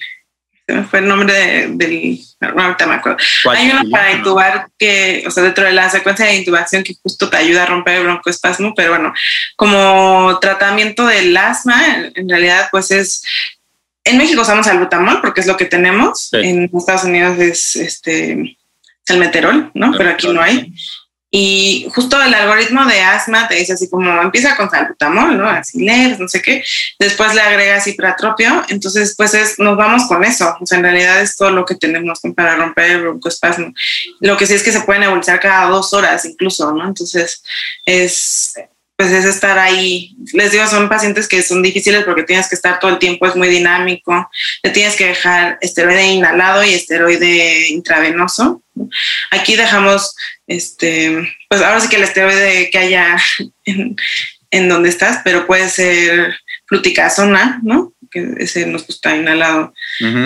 se 0.66 0.74
me 0.74 0.84
fue 0.84 0.98
el 1.00 1.08
nombre 1.08 1.68
del, 1.68 2.18
no, 2.40 2.62
ahorita 2.62 2.86
me 2.86 2.94
acuerdo. 2.94 3.18
Hay 3.50 3.70
uno 3.70 3.82
para 3.90 4.12
intubar 4.12 4.68
que, 4.78 5.24
o 5.26 5.30
sea, 5.30 5.42
dentro 5.44 5.64
de 5.64 5.72
la 5.72 5.88
secuencia 5.90 6.26
de 6.26 6.36
intubación 6.36 6.82
que 6.82 6.96
justo 7.02 7.28
te 7.28 7.36
ayuda 7.36 7.62
a 7.62 7.66
romper 7.66 7.98
el 7.98 8.04
broncoespasmo, 8.04 8.74
pero 8.74 8.90
bueno, 8.90 9.12
como 9.56 10.38
tratamiento 10.40 11.06
del 11.06 11.36
asma, 11.36 12.10
en 12.14 12.28
realidad 12.28 12.68
pues 12.70 12.90
es 12.90 13.22
en 14.06 14.18
México 14.18 14.42
usamos 14.42 14.66
albutamol 14.68 15.20
porque 15.20 15.40
es 15.40 15.46
lo 15.46 15.56
que 15.56 15.64
tenemos. 15.66 16.32
En 16.32 16.70
Estados 16.72 17.04
Unidos 17.04 17.38
es 17.38 17.76
este 17.76 18.56
el 19.08 19.18
meterol, 19.18 19.70
¿no? 19.74 19.92
Pero 19.96 20.10
aquí 20.10 20.28
no 20.28 20.40
hay. 20.40 20.72
Y 21.30 21.88
justo 21.94 22.22
el 22.22 22.32
algoritmo 22.32 22.86
de 22.86 23.00
asma 23.00 23.48
te 23.48 23.56
dice 23.56 23.72
así 23.72 23.90
como 23.90 24.22
empieza 24.22 24.56
con 24.56 24.70
salbutamol, 24.70 25.36
¿no? 25.36 25.48
Así 25.48 25.84
leer, 25.84 26.18
no 26.18 26.28
sé 26.28 26.40
qué. 26.40 26.64
Después 26.98 27.34
le 27.34 27.40
agrega 27.40 27.80
cipratropio. 27.80 28.64
Entonces, 28.68 29.14
pues 29.16 29.34
es, 29.34 29.58
nos 29.58 29.76
vamos 29.76 30.06
con 30.06 30.24
eso. 30.24 30.56
O 30.60 30.64
sea, 30.64 30.78
en 30.78 30.84
realidad 30.84 31.20
es 31.20 31.36
todo 31.36 31.50
lo 31.50 31.64
que 31.64 31.74
tenemos 31.74 32.20
para 32.34 32.56
romper 32.56 32.92
el 32.92 33.02
broncoespasmo. 33.02 33.72
Lo 34.20 34.36
que 34.36 34.46
sí 34.46 34.54
es 34.54 34.62
que 34.62 34.72
se 34.72 34.80
pueden 34.82 35.02
nebulizar 35.02 35.40
cada 35.40 35.68
dos 35.68 35.92
horas 35.92 36.24
incluso, 36.24 36.72
¿no? 36.72 36.86
Entonces, 36.86 37.42
es, 37.84 38.54
pues 38.96 39.12
es 39.12 39.26
estar 39.26 39.58
ahí. 39.58 40.16
Les 40.32 40.52
digo, 40.52 40.66
son 40.66 40.88
pacientes 40.88 41.28
que 41.28 41.42
son 41.42 41.62
difíciles 41.62 42.04
porque 42.04 42.22
tienes 42.22 42.48
que 42.48 42.54
estar 42.54 42.80
todo 42.80 42.90
el 42.90 42.98
tiempo, 42.98 43.26
es 43.26 43.36
muy 43.36 43.48
dinámico. 43.48 44.28
Le 44.62 44.70
tienes 44.70 44.96
que 44.96 45.08
dejar 45.08 45.58
esteroide 45.60 46.06
inhalado 46.06 46.64
y 46.64 46.72
esteroide 46.72 47.68
intravenoso. 47.68 48.62
Aquí 49.30 49.54
dejamos, 49.56 50.14
este, 50.46 51.28
pues 51.48 51.60
ahora 51.60 51.80
sí 51.80 51.88
que 51.88 51.96
el 51.96 52.04
esteroide 52.04 52.70
que 52.70 52.78
haya 52.78 53.16
en, 53.64 53.96
en 54.50 54.68
donde 54.68 54.88
estás, 54.88 55.20
pero 55.24 55.46
puede 55.46 55.68
ser 55.68 56.34
fluticasona, 56.66 57.60
¿no? 57.62 57.92
Que 58.10 58.34
ese 58.38 58.66
nos 58.66 58.86
gusta 58.86 59.14
inhalado. 59.14 59.74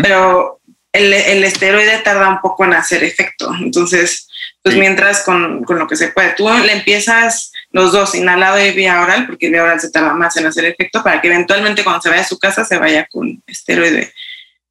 Pero 0.02 0.59
el, 0.92 1.12
el 1.12 1.44
esteroide 1.44 1.98
tarda 1.98 2.28
un 2.28 2.40
poco 2.40 2.64
en 2.64 2.74
hacer 2.74 3.04
efecto. 3.04 3.52
Entonces, 3.60 4.28
pues 4.62 4.76
mientras 4.76 5.22
con, 5.22 5.64
con, 5.64 5.78
lo 5.78 5.86
que 5.86 5.96
se 5.96 6.08
puede, 6.08 6.34
tú 6.34 6.48
le 6.48 6.72
empiezas 6.72 7.52
los 7.70 7.92
dos, 7.92 8.14
inhalado 8.14 8.58
y 8.64 8.72
vía 8.72 9.00
oral, 9.00 9.26
porque 9.26 9.48
vía 9.48 9.62
oral 9.62 9.80
se 9.80 9.90
tarda 9.90 10.12
más 10.14 10.36
en 10.36 10.46
hacer 10.46 10.64
efecto, 10.64 11.02
para 11.02 11.20
que 11.20 11.28
eventualmente 11.28 11.84
cuando 11.84 12.02
se 12.02 12.10
vaya 12.10 12.22
a 12.22 12.28
su 12.28 12.38
casa 12.38 12.64
se 12.64 12.78
vaya 12.78 13.06
con 13.10 13.42
esteroide. 13.46 14.12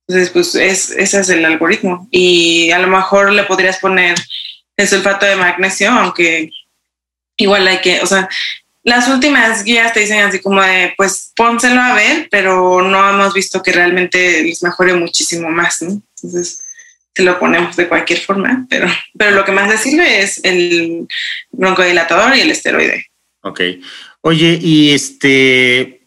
Entonces, 0.08 0.30
pues 0.32 0.56
es, 0.56 0.92
ese 0.92 1.20
es 1.20 1.30
el 1.30 1.46
algoritmo. 1.46 2.08
Y 2.12 2.72
a 2.72 2.80
lo 2.80 2.88
mejor 2.88 3.32
le 3.32 3.44
podrías 3.44 3.78
poner 3.78 4.18
el 4.76 4.88
sulfato 4.88 5.26
de 5.26 5.36
magnesio, 5.36 5.92
aunque 5.92 6.52
igual 7.38 7.68
hay 7.68 7.80
que, 7.80 8.02
o 8.02 8.06
sea, 8.06 8.28
las 8.84 9.08
últimas 9.08 9.64
guías 9.64 9.94
te 9.94 10.02
dicen 10.02 10.20
así 10.20 10.40
como 10.40 10.62
de, 10.62 10.94
pues 10.98 11.32
pónselo 11.36 11.82
a 11.82 11.94
ver, 11.94 12.28
pero 12.32 12.82
no 12.82 13.10
hemos 13.10 13.34
visto 13.34 13.62
que 13.62 13.72
realmente 13.72 14.44
les 14.44 14.64
mejore 14.64 14.94
muchísimo 14.94 15.50
más, 15.50 15.82
¿no? 15.82 16.02
Entonces, 16.16 16.64
lo 17.16 17.40
ponemos 17.40 17.76
de 17.76 17.88
cualquier 17.88 18.20
forma, 18.20 18.66
pero, 18.70 18.88
pero 19.18 19.32
lo 19.32 19.46
que 19.46 19.52
más 19.52 19.70
le 19.70 19.78
sirve 19.78 20.22
es 20.22 20.40
el 20.44 21.08
broncodilatador 21.52 22.36
y 22.36 22.42
el 22.42 22.52
esteroide. 22.52 23.08
Ok. 23.42 23.62
Oye, 24.22 24.60
y 24.62 24.94
este, 24.94 25.99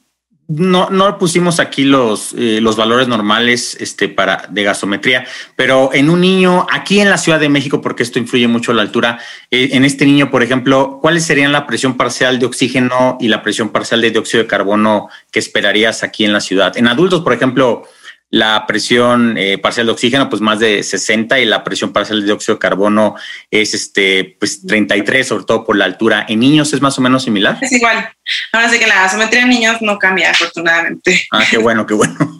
no, 0.57 0.91
no 0.91 1.19
pusimos 1.19 1.61
aquí 1.61 1.85
los, 1.85 2.35
eh, 2.37 2.61
los 2.61 2.77
valores 2.77 3.09
normales 3.09 3.77
este, 3.81 4.09
para, 4.09 4.47
de 4.51 4.63
gasometría, 4.63 5.27
pero 5.57 5.91
en 5.93 6.11
un 6.11 6.21
niño, 6.21 6.67
aquí 6.71 7.01
en 7.01 7.09
la 7.09 7.19
Ciudad 7.19 7.41
de 7.41 7.49
México, 7.49 7.81
porque 7.81 8.03
esto 8.03 8.19
influye 8.19 8.49
mucho 8.49 8.73
la 8.73 8.83
altura, 8.83 9.19
eh, 9.51 9.71
en 9.73 9.85
este 9.85 10.05
niño, 10.05 10.31
por 10.31 10.43
ejemplo, 10.43 10.99
¿cuáles 11.01 11.25
serían 11.25 11.53
la 11.53 11.67
presión 11.67 11.97
parcial 11.97 12.39
de 12.39 12.47
oxígeno 12.47 13.17
y 13.21 13.29
la 13.29 13.43
presión 13.43 13.71
parcial 13.71 14.01
de 14.03 14.11
dióxido 14.11 14.43
de 14.43 14.49
carbono 14.49 15.09
que 15.31 15.39
esperarías 15.39 16.03
aquí 16.03 16.25
en 16.25 16.33
la 16.33 16.41
ciudad? 16.41 16.77
En 16.77 16.89
adultos, 16.89 17.23
por 17.23 17.33
ejemplo, 17.33 17.85
la 18.33 18.67
presión 18.67 19.37
eh, 19.37 19.59
parcial 19.59 19.87
de 19.87 19.93
oxígeno, 19.93 20.31
pues 20.31 20.41
más 20.41 20.59
de 20.59 20.83
60 20.83 21.39
y 21.39 21.45
la 21.45 21.63
presión 21.63 21.93
parcial 21.93 22.21
de 22.21 22.25
dióxido 22.25 22.55
de 22.55 22.61
carbono 22.61 23.15
es 23.51 23.75
este, 23.75 24.37
pues 24.41 24.67
33, 24.67 25.29
sobre 25.29 25.45
todo 25.45 25.67
por 25.67 25.77
la 25.77 25.85
altura. 25.85 26.25
¿En 26.27 26.41
niños 26.41 26.73
es 26.73 26.81
más 26.81 26.97
o 26.97 27.03
menos 27.03 27.25
similar? 27.25 27.59
Es 27.61 27.71
igual. 27.73 28.09
Ahora 28.53 28.71
sí 28.71 28.79
que 28.79 28.87
la 28.87 29.03
gasometría 29.03 29.43
en 29.43 29.51
niños 29.51 29.83
no 29.83 29.99
cambia, 29.99 30.31
afortunadamente. 30.31 31.27
Ah, 31.31 31.45
qué 31.49 31.59
bueno, 31.59 31.87
qué 31.87 31.93
bueno. 31.93 32.17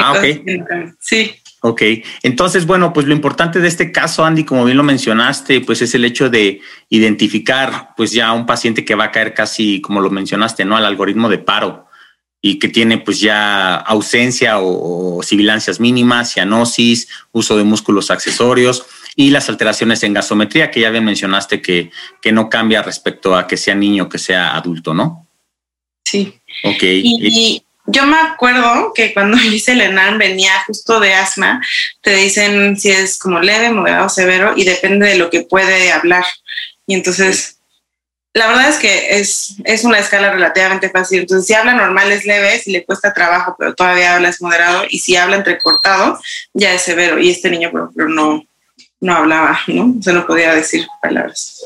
ah, 0.00 0.12
ok. 0.12 0.24
Sí. 1.00 1.34
Ok, 1.66 1.82
entonces, 2.22 2.64
bueno, 2.64 2.92
pues 2.92 3.06
lo 3.06 3.14
importante 3.14 3.58
de 3.58 3.66
este 3.66 3.90
caso, 3.90 4.24
Andy, 4.24 4.44
como 4.44 4.64
bien 4.64 4.76
lo 4.76 4.84
mencionaste, 4.84 5.62
pues 5.62 5.82
es 5.82 5.94
el 5.96 6.04
hecho 6.04 6.30
de 6.30 6.60
identificar, 6.90 7.94
pues 7.96 8.12
ya 8.12 8.32
un 8.32 8.46
paciente 8.46 8.84
que 8.84 8.94
va 8.94 9.04
a 9.04 9.10
caer 9.10 9.34
casi, 9.34 9.80
como 9.80 10.00
lo 10.00 10.10
mencionaste, 10.10 10.64
¿no? 10.64 10.76
Al 10.76 10.84
algoritmo 10.84 11.28
de 11.28 11.38
paro 11.38 11.88
y 12.46 12.58
que 12.58 12.68
tiene 12.68 12.98
pues 12.98 13.20
ya 13.20 13.74
ausencia 13.74 14.58
o, 14.58 15.22
sibilancias 15.22 15.80
mínimas, 15.80 16.34
cianosis, 16.34 17.08
uso 17.32 17.56
de 17.56 17.64
músculos 17.64 18.10
accesorios 18.10 18.84
y 19.16 19.30
las 19.30 19.48
alteraciones 19.48 20.02
en 20.02 20.12
gasometría 20.12 20.70
que 20.70 20.80
ya 20.80 20.90
bien 20.90 21.06
mencionaste 21.06 21.62
que, 21.62 21.90
que 22.20 22.32
no 22.32 22.50
cambia 22.50 22.82
respecto 22.82 23.34
a 23.34 23.46
que 23.46 23.56
sea 23.56 23.74
niño 23.74 24.04
o 24.04 24.08
que 24.10 24.18
sea 24.18 24.54
adulto, 24.54 24.92
¿no? 24.92 25.26
Sí. 26.04 26.38
Ok. 26.64 26.82
Y, 26.82 27.64
yo 27.86 28.06
me 28.06 28.18
acuerdo 28.18 28.92
que 28.94 29.14
cuando 29.14 29.38
hice 29.42 29.72
el 29.72 29.80
ENAM 29.80 30.18
venía 30.18 30.52
justo 30.66 31.00
de 31.00 31.14
asma, 31.14 31.62
te 32.02 32.14
dicen 32.14 32.76
si 32.76 32.90
es 32.90 33.18
como 33.18 33.40
leve, 33.40 33.70
moderado, 33.70 34.10
severo 34.10 34.52
y 34.54 34.64
depende 34.64 35.08
de 35.08 35.16
lo 35.16 35.30
que 35.30 35.44
puede 35.44 35.92
hablar. 35.92 36.26
Y 36.86 36.92
entonces 36.92 37.60
la 38.34 38.48
verdad 38.48 38.68
es 38.68 38.76
que 38.78 39.18
es, 39.18 39.54
es 39.64 39.84
una 39.84 40.00
escala 40.00 40.32
relativamente 40.32 40.90
fácil. 40.90 41.20
Entonces, 41.20 41.46
si 41.46 41.54
habla 41.54 41.72
normal 41.72 42.10
es 42.10 42.24
leve, 42.24 42.58
si 42.58 42.72
le 42.72 42.84
cuesta 42.84 43.14
trabajo, 43.14 43.54
pero 43.56 43.74
todavía 43.74 44.16
habla 44.16 44.28
es 44.28 44.42
moderado, 44.42 44.84
y 44.90 44.98
si 44.98 45.14
habla 45.14 45.36
entrecortado, 45.36 46.20
ya 46.52 46.74
es 46.74 46.82
severo. 46.82 47.20
Y 47.20 47.30
este 47.30 47.48
niño, 47.48 47.70
por 47.70 47.82
ejemplo, 47.82 48.08
no, 48.08 48.44
no 49.00 49.14
hablaba, 49.14 49.60
¿no? 49.68 49.94
O 49.98 50.02
sea, 50.02 50.12
no 50.12 50.26
podía 50.26 50.52
decir 50.52 50.84
palabras. 51.00 51.62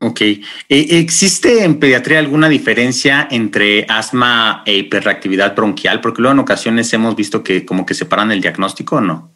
Ok. 0.00 0.20
Eh, 0.20 0.44
¿Existe 0.68 1.62
en 1.62 1.78
pediatría 1.78 2.18
alguna 2.18 2.48
diferencia 2.48 3.28
entre 3.30 3.86
asma 3.88 4.64
e 4.66 4.74
hiperreactividad 4.74 5.54
bronquial? 5.54 6.00
Porque 6.00 6.20
luego 6.20 6.32
en 6.32 6.40
ocasiones 6.40 6.92
hemos 6.92 7.14
visto 7.14 7.44
que 7.44 7.64
como 7.64 7.86
que 7.86 7.94
separan 7.94 8.32
el 8.32 8.40
diagnóstico 8.40 8.96
o 8.96 9.00
no. 9.00 9.32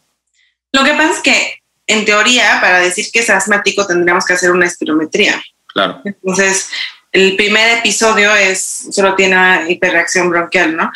Lo 0.72 0.82
que 0.82 0.94
pasa 0.94 1.12
es 1.12 1.20
que, 1.20 1.54
en 1.86 2.04
teoría, 2.04 2.58
para 2.60 2.80
decir 2.80 3.06
que 3.12 3.20
es 3.20 3.30
asmático 3.30 3.86
tendríamos 3.86 4.24
que 4.24 4.32
hacer 4.32 4.50
una 4.50 4.66
espirometría. 4.66 5.40
Claro. 5.72 6.00
Entonces, 6.04 6.68
el 7.12 7.36
primer 7.36 7.78
episodio 7.78 8.34
es, 8.34 8.88
solo 8.90 9.14
tiene 9.14 9.70
hiperreacción 9.70 10.30
bronquial, 10.30 10.76
¿no? 10.76 10.90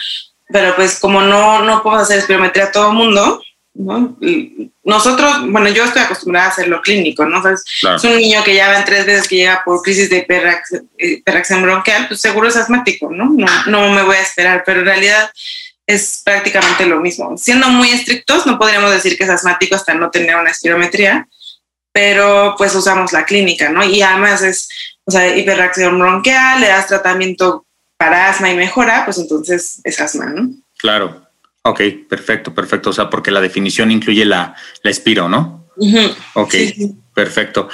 Pero 0.49 0.75
pues 0.77 0.99
como 0.99 1.21
no, 1.21 1.63
no 1.63 1.83
podemos 1.83 2.05
hacer 2.05 2.19
espirometría 2.19 2.65
a 2.65 2.73
todo 2.73 2.91
el 2.91 2.97
mundo, 2.97 3.43
¿no? 3.75 4.17
Nosotros, 4.85 5.51
bueno, 5.51 5.69
yo 5.69 5.85
estoy 5.85 6.03
acostumbrada 6.03 6.47
a 6.47 6.51
hacerlo 6.51 6.81
clínico, 6.81 7.27
¿no? 7.27 7.43
Es 7.49 8.05
un 8.05 8.17
niño 8.17 8.43
que 8.45 8.55
ya 8.55 8.69
va 8.69 8.79
en 8.79 8.85
tres 8.85 9.05
veces 9.05 9.29
que 9.29 9.37
llega 9.37 9.63
por 9.65 9.83
crisis 9.83 10.09
de 10.09 10.19
hiperreacción, 10.19 11.63
bronquial, 11.63 12.09
pues 12.09 12.21
seguro 12.21 12.49
es 12.49 12.57
asmático, 12.57 13.11
¿no? 13.11 13.31
¿no? 13.31 13.47
No 13.67 13.91
me 13.91 14.03
voy 14.03 14.17
a 14.17 14.23
esperar, 14.23 14.63
pero 14.65 14.81
en 14.81 14.87
realidad 14.87 15.31
es 15.87 16.23
prácticamente 16.25 16.87
lo 16.87 17.01
mismo. 17.01 17.37
Siendo 17.37 17.69
muy 17.69 17.91
estrictos, 17.91 18.47
no 18.47 18.59
podríamos 18.59 18.91
decir 18.91 19.19
que 19.19 19.25
es 19.25 19.31
asmático 19.31 19.75
hasta 19.75 19.95
no 19.95 20.11
tener 20.11 20.37
una 20.37 20.51
espirometría, 20.51 21.29
pero 21.97 22.55
pues 22.59 22.75
usamos 22.75 23.15
la 23.15 23.25
clínica, 23.25 23.71
¿no? 23.71 23.83
Y 23.83 24.03
además 24.03 24.43
es, 24.43 24.69
o 25.07 25.11
sea, 25.11 25.35
hiperreacción 25.35 25.99
bronquial, 25.99 26.61
le 26.61 26.69
das 26.69 26.89
tratamiento 26.89 27.65
para 27.97 28.29
asma 28.29 28.51
y 28.51 28.55
mejora, 28.55 29.07
pues 29.07 29.17
entonces 29.17 29.81
es 29.83 29.99
asma, 29.99 30.27
¿no? 30.27 30.51
Claro. 30.77 31.27
Ok, 31.63 31.81
perfecto, 32.07 32.53
perfecto. 32.53 32.91
O 32.91 32.93
sea, 32.93 33.09
porque 33.09 33.31
la 33.31 33.41
definición 33.41 33.91
incluye 33.91 34.27
la, 34.27 34.55
la 34.83 34.91
espiro, 34.91 35.27
¿no? 35.27 35.71
Ok, 36.35 36.55
perfecto. 37.15 37.71